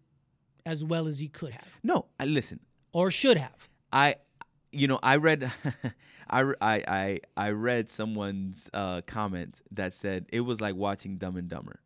[0.67, 2.61] as well as he could have No, I- listen.
[2.93, 3.69] or should have.
[3.93, 4.17] I,
[4.73, 5.51] you know, I read,
[6.31, 11.37] I, I, I, I read someone's uh, comment that said it was like watching Dumb
[11.37, 11.81] and Dumber.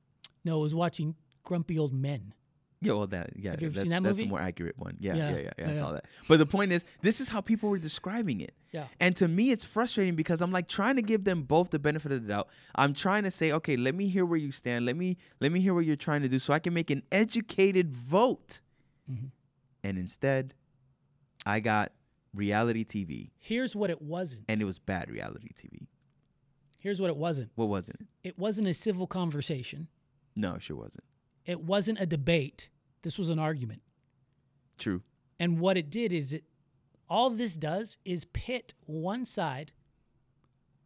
[0.45, 2.33] No, it was watching Grumpy Old Men.
[2.81, 4.97] Yeah, well, that yeah, Have you ever that's, seen that that's a more accurate one.
[5.01, 5.79] Yeah, Yeah, yeah, yeah, yeah, I yeah.
[5.81, 6.05] saw that.
[6.29, 8.55] But the point is, this is how people were describing it.
[8.73, 8.87] Yeah.
[9.01, 12.13] And to me, it's frustrating because I'm like trying to give them both the benefit
[12.13, 12.49] of the doubt.
[12.77, 14.87] I'm trying to say, okay, let me hear where you stand.
[14.87, 17.03] Let me let me hear what you're trying to do, so I can make an
[17.11, 18.61] educated vote.
[19.11, 19.31] Mhm.
[19.83, 20.55] And instead,
[21.47, 21.93] I got
[22.35, 24.45] reality TV, Here's what it wasn't.
[24.49, 25.89] and it was bad reality TV.
[26.79, 27.51] Here's what it wasn't.
[27.57, 28.07] What wasn't it?
[28.29, 29.89] It wasn't a civil conversation.
[30.37, 31.03] No, it sure wasn't.
[31.49, 32.69] It wasn't a debate.
[33.03, 33.83] This was an argument.
[34.79, 35.03] True.
[35.41, 36.45] And what it did is it
[37.09, 39.73] all this does is pit one side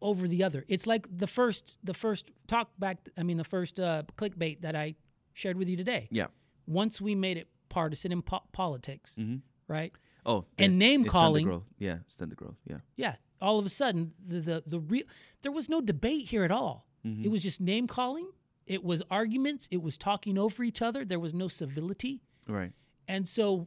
[0.01, 0.65] over the other.
[0.69, 4.75] It's like the first the first talk back I mean the first uh, clickbait that
[4.77, 4.95] I
[5.33, 6.09] shared with you today.
[6.11, 6.27] Yeah.
[6.67, 9.37] Once we made it partisan in po- politics, Mm-hmm.
[9.69, 9.93] right?
[10.25, 11.63] Oh, And name calling.
[11.79, 12.55] Yeah, stunted growth.
[12.69, 12.77] Yeah.
[12.97, 15.05] Yeah, all of a sudden the the, the real
[15.43, 16.87] there was no debate here at all.
[17.05, 17.25] Mhm.
[17.25, 18.29] It was just name calling.
[18.67, 19.67] It was arguments.
[19.71, 21.05] It was talking over each other.
[21.05, 22.21] There was no civility.
[22.49, 22.73] Right.
[23.09, 23.67] And so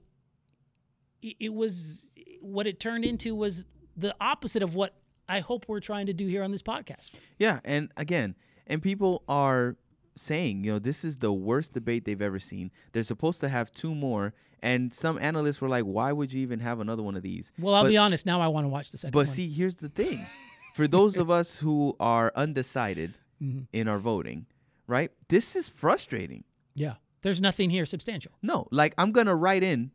[1.21, 2.08] it, it was
[2.41, 4.95] what it turned into was the opposite of what
[5.27, 7.12] I hope we're trying to do here on this podcast.
[7.39, 8.36] Yeah, and again,
[8.67, 9.75] and people are
[10.15, 12.71] saying, you know, this is the worst debate they've ever seen.
[12.93, 16.60] They're supposed to have two more, and some analysts were like, "Why would you even
[16.60, 18.25] have another one of these?" Well, I'll But- be honest.
[18.25, 19.25] Now I want to watch the second But one.
[19.27, 20.25] see, here's the thing:
[20.73, 23.67] for those of us who are undecided Mhm.
[23.73, 24.45] in our voting,
[24.88, 25.12] right?
[25.30, 26.43] This is frustrating.
[26.76, 28.32] yeah, there's nothing here substantial.
[28.41, 29.91] No, like I'm gonna write in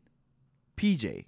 [0.77, 1.25] PJ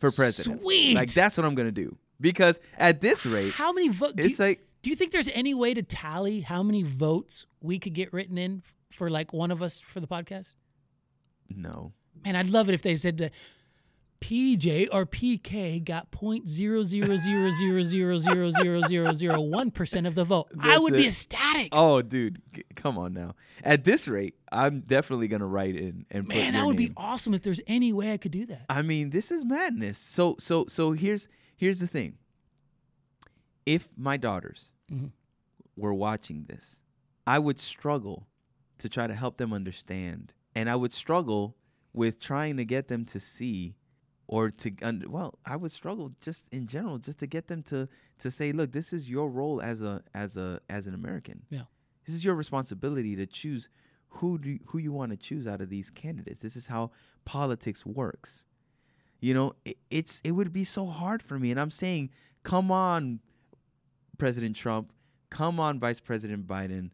[0.00, 0.62] for president.
[0.62, 0.94] Sweet.
[0.94, 4.14] Like that's what I'm gonna do because at this rate, How many votes?
[4.16, 7.46] Do, it's you- like do you think there's any way to tally how many votes
[7.60, 10.54] we could get written in for like one of us for the podcast?
[11.48, 11.92] no.
[12.24, 13.30] Man, I'd love it if they said,
[14.20, 19.70] PJ or PK got point zero zero zero zero zero zero zero zero zero one
[19.70, 20.48] percent of the vote.
[20.58, 21.68] I That's would be ecstatic.
[21.72, 23.34] Oh, dude, g- come on now.
[23.62, 27.34] At this rate, I'm definitely gonna write in and put Man, that would be awesome
[27.34, 28.64] if there's any way I could do that.
[28.70, 29.98] I mean, this is madness.
[29.98, 32.16] So, so, so here's here's the thing.
[33.64, 35.10] If my daughters Mhm.
[35.76, 36.82] were watching this,
[37.26, 38.28] I would struggle
[38.78, 41.56] to try to help them understand, and I would struggle
[41.92, 43.74] with trying to get them to see,
[44.28, 44.72] or to
[45.08, 48.72] well, I would struggle just in general, just to get them to to say, look,
[48.72, 51.42] this is your role as a as a as an American.
[51.50, 51.62] Yeah.
[52.06, 53.68] This is your responsibility to choose
[54.08, 56.40] who do you, who you want to choose out of these candidates.
[56.40, 56.90] This is how
[57.24, 58.46] politics works.
[59.20, 62.10] You know, it, it's it would be so hard for me, and I'm saying,
[62.42, 63.20] come on,
[64.18, 64.92] President Trump,
[65.30, 66.90] come on, Vice President Biden.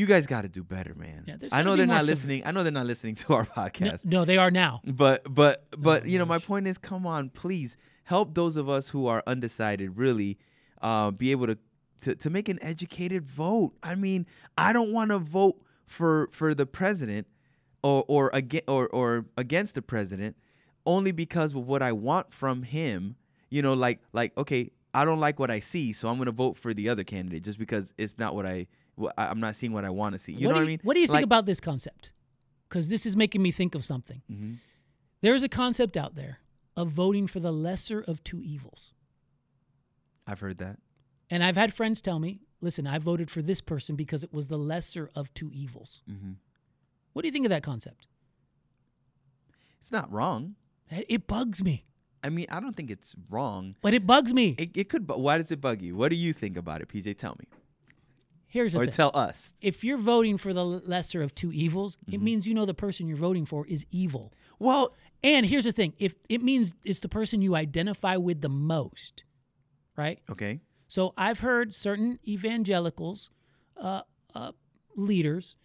[0.00, 1.24] You guys got to do better, man.
[1.26, 2.40] Yeah, I know they're not listening.
[2.46, 4.06] I know they're not listening to our podcast.
[4.06, 4.80] no, they are now.
[4.82, 8.88] But but but you know, my point is, come on, please help those of us
[8.88, 10.38] who are undecided really
[10.80, 11.58] uh, be able to,
[12.00, 13.74] to to make an educated vote.
[13.82, 14.24] I mean,
[14.56, 17.26] I don't want to vote for for the president
[17.82, 20.34] or or again or or against the president
[20.86, 23.16] only because of what I want from him.
[23.50, 26.56] You know, like like okay, I don't like what I see, so I'm gonna vote
[26.56, 28.66] for the other candidate just because it's not what I.
[29.16, 30.32] I'm not seeing what I want to see.
[30.32, 30.80] You what know do what I mean?
[30.82, 32.12] What do you think Like- about this concept?
[32.68, 34.22] Because this is making me think of something.
[34.30, 34.58] Mhm.
[35.22, 36.40] There's a concept out there
[36.76, 38.92] of voting for the lesser of two evils.
[40.26, 40.78] I've heard that.
[41.28, 44.46] And I've had friends tell me, listen, I voted for this person because it was
[44.46, 46.02] the lesser of two evils.
[46.06, 46.32] hmm
[47.12, 48.06] What do you think of that concept?
[49.80, 50.54] It's not wrong.
[50.90, 51.84] It bugs me,
[52.22, 53.76] I mean, I don't think it's wrong.
[53.80, 54.54] but it bugs me.
[54.58, 55.96] It, it could, why does it bug you?
[55.96, 57.16] What do you think about it, PJ?
[57.16, 57.46] Tell me,
[58.50, 58.92] Here's the or thing.
[58.92, 59.54] tell us.
[59.62, 62.14] if you're voting for the lesser of two evils, Mm-hmm.
[62.14, 64.32] it means you know the person you're voting for is evil.
[64.58, 68.48] Well, And here's the thing: if it means it's the person you identify with the
[68.48, 69.24] most,
[69.96, 70.18] right?
[70.30, 73.30] okay, So I've heard certain evangelicals,
[73.76, 74.02] uh,
[74.34, 74.52] uh,
[74.96, 75.56] leaders,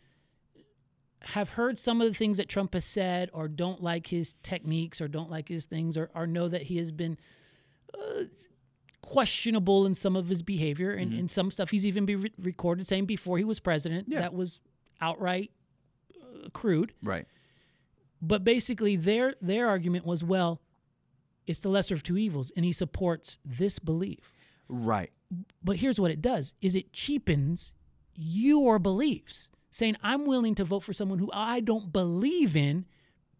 [1.21, 5.01] have heard some of the things that Trump has said, or don't like his techniques,
[5.01, 7.17] or don't like his things, or, or know that he has been
[7.97, 8.23] uh,
[9.05, 12.87] questionable in some of his behavior, and, and some stuff he's even be re- recorded
[12.87, 14.19] saying before he was president Yeah.
[14.21, 14.59] that was
[14.99, 15.51] outright
[16.21, 16.93] uh, crude.
[17.03, 17.25] right.
[18.21, 20.59] But basically, their their argument was, well,
[21.45, 24.33] it's the lesser of two evils, and he supports this belief
[24.67, 25.11] Right.
[25.63, 27.71] but here's what it does is it cheapens
[28.15, 32.85] your beliefs saying i'm willing to vote for someone who i don't believe in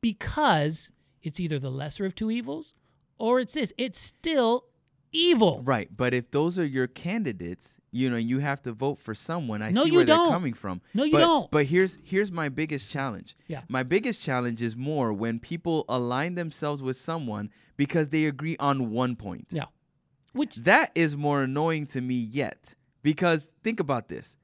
[0.02, 0.92] because
[1.24, 2.76] it's either the lesser of two evils
[3.18, 4.66] or it's this it's still
[5.16, 5.90] evil Right.
[5.96, 9.62] But if those are your candidates, you know, you have to vote for someone.
[9.62, 10.26] I No, see where don't.
[10.28, 10.82] they're coming from.
[10.94, 11.52] No, you but, don't.
[11.52, 13.36] But here's here's my biggest challenge.
[13.48, 13.62] Yeah.
[13.70, 18.92] My biggest challenge is more when people align themselves with someone because they agree on
[18.92, 19.48] one point.
[19.52, 19.66] yeah
[20.34, 22.76] which That is more annoying to me yet.
[23.04, 24.36] Because think about this.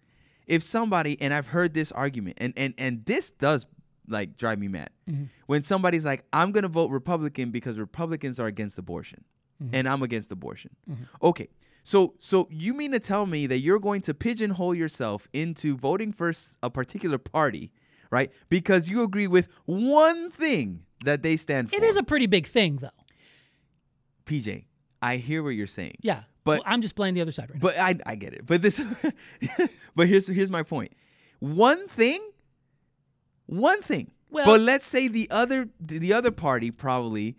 [0.47, 3.65] If somebody and I've heard this argument and and and this does
[4.07, 4.89] like drive me mad.
[5.09, 5.25] Mm-hmm.
[5.47, 9.23] When somebody's like, I'm gonna vote Republican because Republicans are against abortion.
[9.61, 9.75] Mm-hmm.
[9.75, 10.71] And I'm against abortion.
[10.89, 11.03] Mm-hmm.
[11.21, 11.49] Okay.
[11.83, 16.11] So so you mean to tell me that you're going to pigeonhole yourself into voting
[16.13, 16.31] for
[16.63, 17.71] a particular party,
[18.11, 18.31] right?
[18.49, 21.75] Because you agree with one thing that they stand for.
[21.75, 22.89] it is a pretty big thing though
[24.25, 24.65] PJ.
[25.01, 25.95] I hear what you're saying.
[26.01, 28.45] yeah But- Well, i'm just playing the other side right But I I get it.
[28.45, 28.79] But this
[29.95, 30.93] but here's here's my point.
[31.39, 32.21] One thing
[33.47, 34.11] one thing.
[34.29, 37.35] Well- but let's say the other the other party probably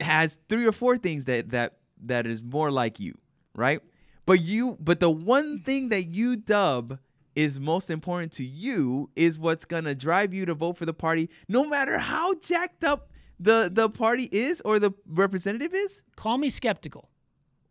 [0.00, 3.14] has three or four things that that that is more like you,
[3.54, 3.80] right?
[4.26, 6.98] But you but the one thing that you dub
[7.34, 10.92] is most important to you is what's going to drive you to vote for the
[10.94, 16.02] party no matter how jacked up the the party is or the representative is?
[16.16, 17.08] call me skeptical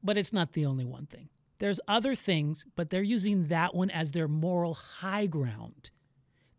[0.02, 1.28] but it's not the only one thing
[1.60, 5.90] there's other things but they're using that one as their moral high ground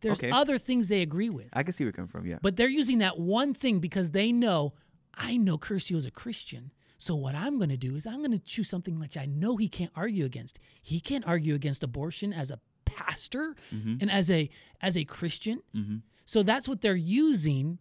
[0.03, 0.31] there's Okay.
[0.31, 2.39] other things they agree with I can see where you're coming from, yeah.
[2.43, 4.75] But they're using that one thing because they know
[5.19, 6.71] I know Curcio is a Christian.
[6.97, 9.57] So what I'm going to do is I'm going to choose something which I know
[9.57, 10.59] he can't argue against.
[10.83, 13.97] He can't argue against abortion as a pastor mm-hmm.
[14.01, 14.49] and as a
[14.81, 15.63] as a Christian.
[15.75, 15.97] Mm-hmm.
[16.25, 17.79] So that's what they're using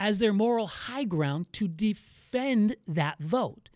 [0.00, 3.70] as their moral high ground to defend that vote.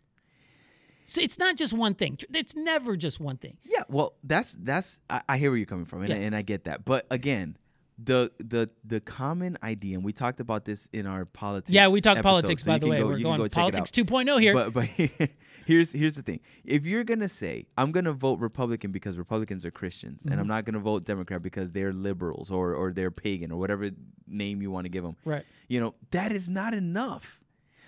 [1.07, 2.19] So it's not just one thing.
[2.33, 3.59] It's never just one thing.
[3.65, 6.17] Yeah, well, that's that's I, I hear where you're coming from, and, Yeah.
[6.17, 6.85] and I get that.
[6.85, 7.57] But again,
[7.99, 11.71] the the the common idea, and we talked about this in our politics.
[11.71, 12.99] Yeah, we talk episode, politics so by the way.
[12.99, 14.07] go- We're going go politics out.
[14.07, 14.55] 2.0 here.
[14.55, 14.87] But but
[15.67, 19.71] here's here's the thing: if you're gonna say I'm gonna vote Republican because Republicans are
[19.71, 20.49] Christians, and I'm Mm-hmm.
[20.49, 23.91] not gonna vote Democrat because they're liberals or or they're pagan or whatever
[24.27, 25.45] name you want to give them, right.
[25.69, 27.41] you know that is not enough.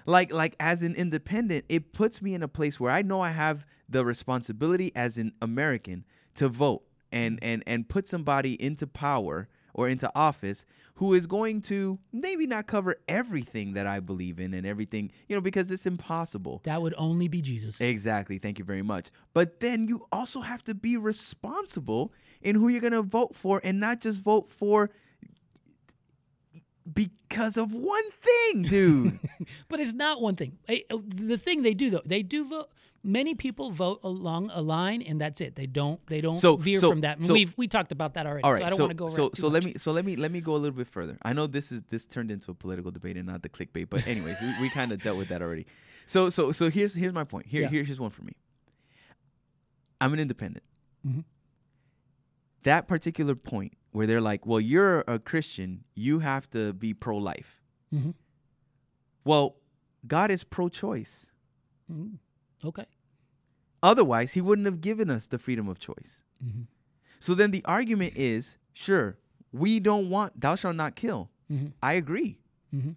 [0.07, 3.31] like like as an independent, it puts me in a place where I know I
[3.31, 9.49] have the responsibility as an American to vote and and and put somebody into power
[9.75, 10.65] or into office
[10.95, 15.35] who is going to maybe not cover everything that I believe in and everything, you
[15.35, 16.61] know, because it's impossible.
[16.65, 17.81] That would only be Jesus.
[17.81, 18.39] Exactly.
[18.39, 19.11] Thank you very much.
[19.33, 23.61] But then you also have to be responsible in who you're going to vote for
[23.65, 24.91] and not just vote for
[26.93, 29.19] because of one thing, dude.
[29.69, 30.59] But it's not one thing.
[30.69, 32.71] Uh, The thing they do though, they do vote.
[33.07, 35.57] Many people vote along a line, and that's it.
[35.57, 36.01] They don't.
[36.07, 37.23] They don't So- veer so- from that.
[37.23, 38.43] So- We've we talked about that already.
[38.45, 38.61] All right.
[38.63, 39.09] so I don't want to go.
[39.09, 41.19] so so let me so let me let me go a little bit further.
[41.23, 44.07] I know this is this turned into a political debate and not the clickbait, but
[44.07, 45.67] anyways, we, we kind of dealt with that already.
[46.07, 47.47] So so so here's here's my point.
[47.47, 47.69] Here Yeah.
[47.69, 48.33] here here's one for me.
[50.01, 50.65] I'm an independent.
[51.07, 51.25] Mhm.
[52.63, 57.61] That particular point where they're like, "Well, you're a Christian, you have to be pro-life."
[57.93, 58.15] Mhm.
[59.25, 59.57] Well,
[60.07, 61.31] God is pro-choice.
[61.93, 62.19] Mm,
[62.65, 62.87] Okay.
[63.85, 66.25] Otherwise, he wouldn't have given us the freedom of choice.
[66.43, 66.67] Mhm.
[67.21, 69.19] So then the argument is, sure,
[69.53, 71.31] we don't want thou shalt not kill.
[71.51, 71.73] Mhm.
[71.83, 72.39] I agree.
[72.75, 72.97] Mhm.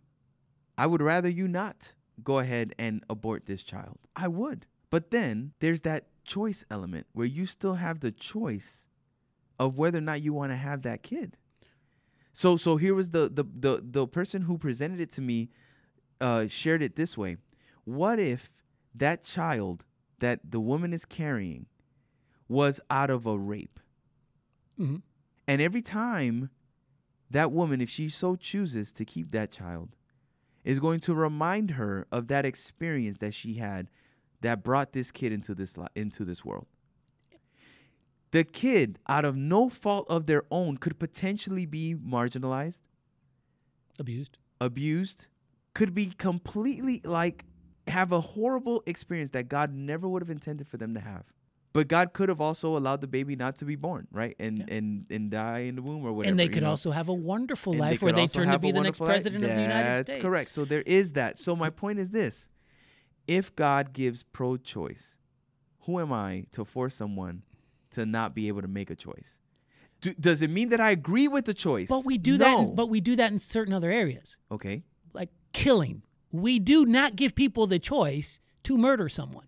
[0.78, 4.00] I would rather you not go ahead and abort this child.
[4.16, 4.66] I would.
[4.90, 8.88] But then there's that choice element where you still have the choice
[9.60, 11.36] of whether or not you want to have that kid.
[12.34, 15.50] So so here was the the the, the person who presented it to me
[16.22, 17.38] uh, shared it this way.
[17.84, 18.54] What if
[18.96, 19.84] that child
[20.20, 21.68] that the woman is carrying
[22.48, 23.80] was out of a rape?
[24.80, 25.02] Mhm.
[25.48, 26.50] And every time
[27.30, 29.96] that woman, if she so chooses to keep that child,
[30.64, 33.90] is going to remind her of that experience that she had
[34.42, 36.68] that brought this kid into this li- into this world.
[38.32, 42.82] The kid, out of no fault of their own, could potentially be marginalized,
[43.98, 44.38] Abused.
[44.60, 45.28] abused,
[45.74, 47.46] could be completely like
[47.90, 51.24] have a horrible experience that God never would have intended for them to have.
[51.74, 54.36] But God could have also allowed the baby not to be born, right?
[54.40, 54.66] And Yeah.
[54.76, 56.32] and and die in the womb or whatever.
[56.32, 56.70] and they could know?
[56.72, 59.10] also have a wonderful And life where they turn to be the next life.
[59.10, 60.10] president of the United States.
[60.16, 60.48] That's correct.
[60.50, 61.38] So there is that.
[61.38, 62.50] So my point is this:
[63.28, 65.18] if God gives pro-choice,
[65.82, 67.44] who am I to force someone
[67.92, 69.38] to not be able to make a choice?
[70.02, 71.90] Do, does it mean that I agree with the choice?
[71.90, 72.60] But we do that.
[72.60, 74.84] In, but we do that in certain other areas, okay,
[75.14, 76.02] like killing.
[76.32, 79.48] We do not give people the choice to murder someone.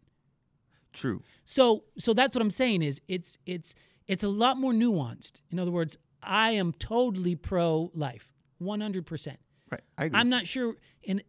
[0.94, 1.24] true.
[1.46, 3.76] So so that's what I'm saying is it's it's
[4.08, 5.42] it's a lot more nuanced.
[5.52, 9.38] In other words, I am totally pro life, 100%.
[9.72, 10.20] Right, I agree.
[10.20, 11.22] I'm not sure in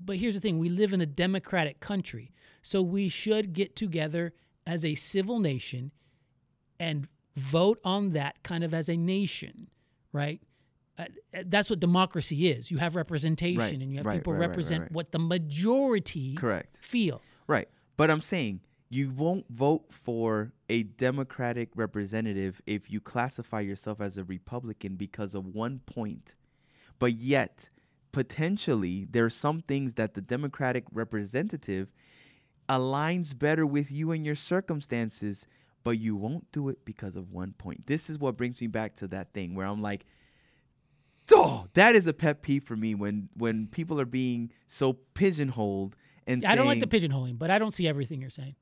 [0.00, 2.32] but here's the thing, we live in a democratic country.
[2.62, 4.34] So we should get together
[4.66, 5.90] as a civil nation
[6.78, 9.68] and vote on that kind of as a nation,
[10.12, 10.40] right?
[10.98, 11.04] Uh,
[11.46, 12.70] that's what democracy is.
[12.70, 16.76] You have representation Right, and you have right, people right, represent what the majority Correct.
[16.76, 17.22] feel.
[17.46, 17.68] Right.
[17.96, 24.18] But I'm saying you won't vote for a Democratic representative if you classify yourself as
[24.18, 26.34] a Republican because of one point.
[26.98, 27.68] But yet,
[28.12, 31.88] potentially, there are some things that the Democratic representative
[32.68, 35.46] aligns better with you and your circumstances,
[35.84, 37.86] but you won't do it because of one point.
[37.86, 40.04] This is what brings me back to that thing where I'm like,
[41.30, 45.96] Oh, that is a pet peeve for me when when people are being so pigeonholed
[46.26, 48.54] and I don't like the pigeonholing, but I don't see everything you're saying.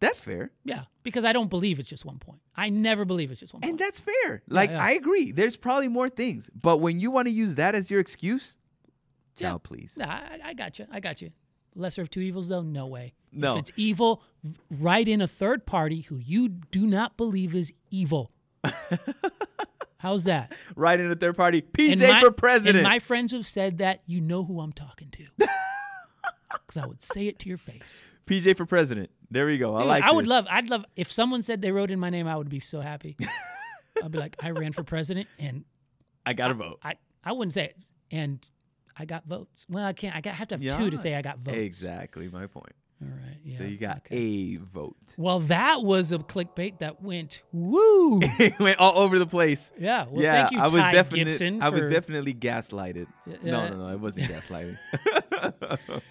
[0.00, 0.50] That's fair.
[0.64, 2.40] Yeah, because I don't believe it's just one point.
[2.56, 3.80] I never believe it's just one And point.
[3.80, 4.42] that's fair.
[4.48, 4.82] Like yeah.
[4.82, 5.30] I agree.
[5.32, 6.50] There's probably more things.
[6.60, 8.58] But when you want to use that as your excuse,
[9.38, 9.50] Yeah.
[9.50, 9.96] child, please.
[9.96, 10.86] Nah, I, I got you.
[10.90, 11.30] I got you.
[11.76, 13.14] Lesser of two evils, though, no way.
[13.30, 13.54] No.
[13.54, 17.72] If it's evil, v- write in a third party who you do not believe is
[17.90, 18.32] evil.
[20.02, 20.52] How's that?
[20.76, 21.62] Right in a third party.
[21.62, 22.78] PJ my- for president.
[22.78, 25.26] And my friends who've said that, you know who I'm talking to.
[26.66, 27.96] Because I would say it to your face.
[28.26, 29.10] PJ for president.
[29.30, 29.74] There you go.
[29.74, 30.30] I Dude, like I would this.
[30.30, 30.46] love.
[30.50, 32.26] I'd love if someone said they wrote in my name.
[32.28, 33.16] I would be so happy.
[34.02, 35.64] I'd be like, I ran for president, and
[36.26, 36.78] I got a vote.
[36.82, 37.76] I I wouldn't say it,
[38.10, 38.38] and
[38.96, 39.64] I got votes.
[39.70, 40.14] Well, I can't.
[40.14, 40.76] I got, have to have Yeah.
[40.78, 41.56] two to say I got votes.
[41.56, 42.74] Exactly my point.
[43.02, 43.38] All right.
[43.44, 43.58] Yeah.
[43.58, 44.16] so you got okay.
[44.16, 44.96] a vote.
[45.16, 48.20] Well, that was a clickbait that went woo.
[48.38, 49.72] it went all over the place.
[49.78, 50.06] Yeah.
[50.08, 51.62] Well, yeah, thank you, I was Ty definitely Gibson.
[51.62, 53.06] I was definitely gaslighted.
[53.26, 53.36] Yeah.
[53.42, 54.78] No, no, no, it wasn't gaslighting.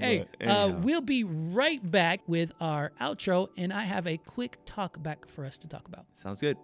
[0.00, 5.02] Hey, uh, we'll be right back with our outro, and I have a quick talk
[5.02, 6.06] back for us to talk about.
[6.14, 6.56] Sounds good.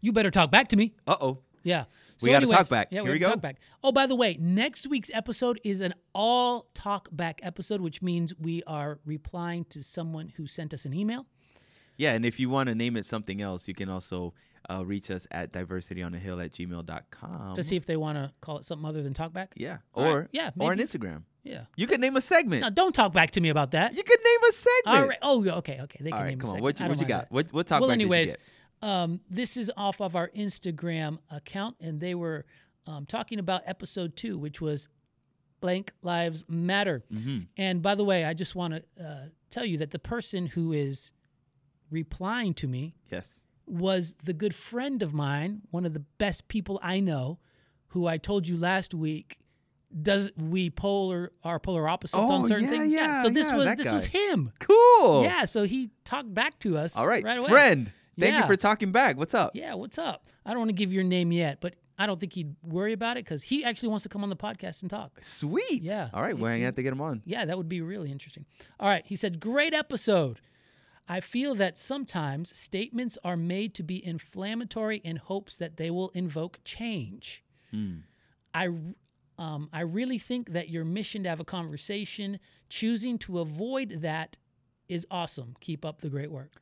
[0.00, 0.94] You better talk back to me.
[1.06, 1.38] Uh oh.
[1.62, 1.84] Yeah.
[2.22, 2.88] We gotta talk back.
[2.90, 3.30] Yeah, Here we, we to go.
[3.32, 3.56] Talk back.
[3.82, 8.34] Oh, by the way, next week's episode is an all talk back episode, which means
[8.36, 11.26] we are replying to someone who sent us an email.
[11.96, 14.34] Yeah, and if you want to name it something else, you can also
[14.70, 17.54] uh, reach us at diversityonahill at gmail.com.
[17.54, 19.52] to see if they want to call it something other than talk back.
[19.56, 19.78] Yeah.
[19.94, 20.10] All right.
[20.12, 20.78] Or Yeah, or on.
[20.78, 21.22] Instagram.
[21.42, 21.62] Yeah.
[21.76, 22.62] You could name a segment.
[22.62, 23.96] No, don't talk back to me about that.
[23.96, 24.98] You could name a segment.
[25.02, 25.18] All right.
[25.22, 25.98] Oh, okay, okay.
[26.02, 26.62] They can All right, name come a on.
[26.62, 27.22] What, you- what you got?
[27.22, 27.32] that.
[27.32, 28.40] What, what talk well, back did you anyways, get?
[28.82, 32.44] Um, this is off of our Instagram account, and they were
[32.86, 34.88] um, talking about episode two, which was
[35.60, 37.02] blank lives matter.
[37.12, 37.38] Mm-hmm.
[37.56, 40.72] And by the way, I just want to uh, tell you that the person who
[40.72, 41.10] is
[41.90, 43.40] replying to me Yes.
[43.66, 47.38] was the good friend of mine, one of the best people I know,
[47.88, 49.38] who I told you last week.
[50.02, 52.92] Does we polar are polar opposites Oh, on certain yeah, things?
[52.92, 53.22] yeah, yeah.
[53.22, 54.52] So this yeah, was this was him.
[54.60, 55.22] Cool.
[55.24, 55.46] Yeah.
[55.46, 56.94] So he talked back to us.
[56.94, 57.24] All right.
[57.24, 57.48] Right away.
[57.48, 59.16] Friend, thank you for talking back.
[59.16, 59.52] What's up?
[59.54, 59.74] Yeah.
[59.74, 60.26] What's up?
[60.44, 63.16] I don't want to give your name yet, but I don't think he'd worry about
[63.16, 65.18] it because he actually wants to come on the podcast and talk.
[65.20, 65.82] Sweet.
[65.82, 66.10] Yeah.
[66.14, 66.34] All right.
[66.38, 67.22] We're going to have to get him on.
[67.24, 68.46] Yeah, that would be really interesting.
[68.78, 69.04] All right.
[69.04, 70.40] He said, Great episode.
[71.08, 76.10] I feel that sometimes statements are made to be inflammatory in hopes that they will
[76.10, 77.42] invoke change.
[77.70, 78.00] Hmm.
[78.52, 78.68] I,
[79.38, 82.38] um, I really think that your mission to have a conversation,
[82.68, 84.36] choosing to avoid that,
[84.88, 85.54] is awesome.
[85.60, 86.60] Keep up the great work.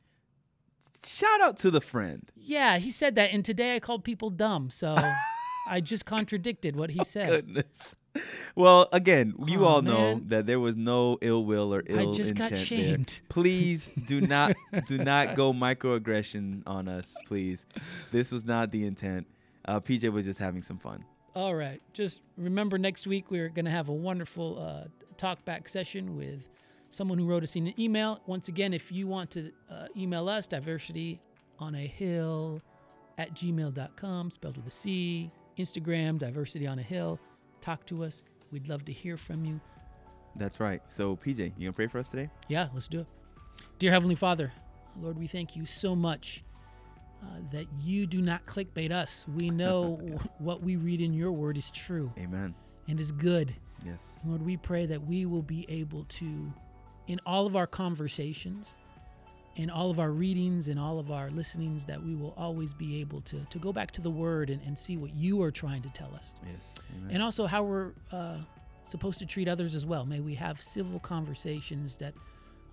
[1.07, 2.29] Shout out to the friend.
[2.35, 3.31] Yeah, he said that.
[3.31, 4.69] And today I called people dumb.
[4.69, 4.95] So
[5.67, 7.29] I just contradicted what he said.
[7.29, 7.95] Goodness.
[8.55, 10.27] Well, again, you Aw, all know man.
[10.29, 13.07] that there was no ill will or ill I just got shamed.
[13.09, 13.25] there.
[13.29, 14.55] Please do not
[14.87, 17.65] do not go microaggression on us, please.
[18.11, 19.27] This was not the intent.
[19.65, 21.03] Uh, PJ was just having some fun.
[21.35, 21.81] All right.
[21.93, 24.87] Just remember next week we're going to have a wonderful uh,
[25.17, 26.47] talk back session with
[26.89, 28.21] someone who wrote us an email.
[28.25, 31.19] Once again, if you want to uh, email us, diversity
[31.59, 32.61] on a hill
[33.17, 37.19] at gmail.com, spelled with a C, Instagram, diversity on a hill.
[37.61, 38.23] Talk to us.
[38.51, 39.59] We'd love to hear from you.
[40.35, 40.81] That's right.
[40.85, 42.29] So, PJ, you gonna pray for us today?
[42.47, 43.07] Yeah, let's do it.
[43.79, 44.51] Dear Heavenly Father,
[45.01, 46.43] Lord, we thank you so much
[47.23, 49.25] uh, that you do not clickbait us.
[49.35, 49.99] We know
[50.37, 52.53] what we read in your word is true Amen.
[52.87, 53.55] and is good.
[53.85, 54.19] Yes.
[54.25, 56.53] Lord, we pray that we will be able to,
[57.07, 58.75] in all of our conversations,
[59.55, 62.99] in all of our readings, in all of our listenings, that we will always be
[62.99, 65.81] able to, to go back to the Word and, and see what you are trying
[65.81, 66.31] to tell us.
[66.45, 66.75] Yes.
[66.95, 67.15] Amen.
[67.15, 68.37] And also how we're uh,
[68.83, 70.05] supposed to treat others as well.
[70.05, 72.13] May we have civil conversations that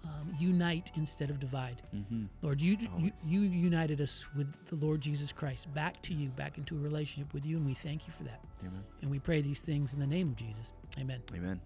[0.05, 1.80] um, unite instead of divide.
[1.95, 2.24] mm-hmm.
[2.43, 6.59] Lord, you, you you united us with the Lord Jesus Christ back to you, back
[6.59, 8.41] into a relationship with you, and we thank you for that.
[8.61, 8.85] Amen.
[9.01, 10.74] And we pray these things in the name of Jesus.
[10.99, 11.22] Amen.
[11.35, 11.61] Amen.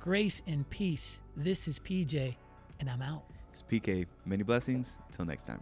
[0.00, 1.20] Grace and peace.
[1.36, 2.34] This is PJ,
[2.80, 3.22] and I'm out.
[3.50, 4.06] It's PK.
[4.24, 4.98] Many blessings.
[5.12, 5.60] Till next time.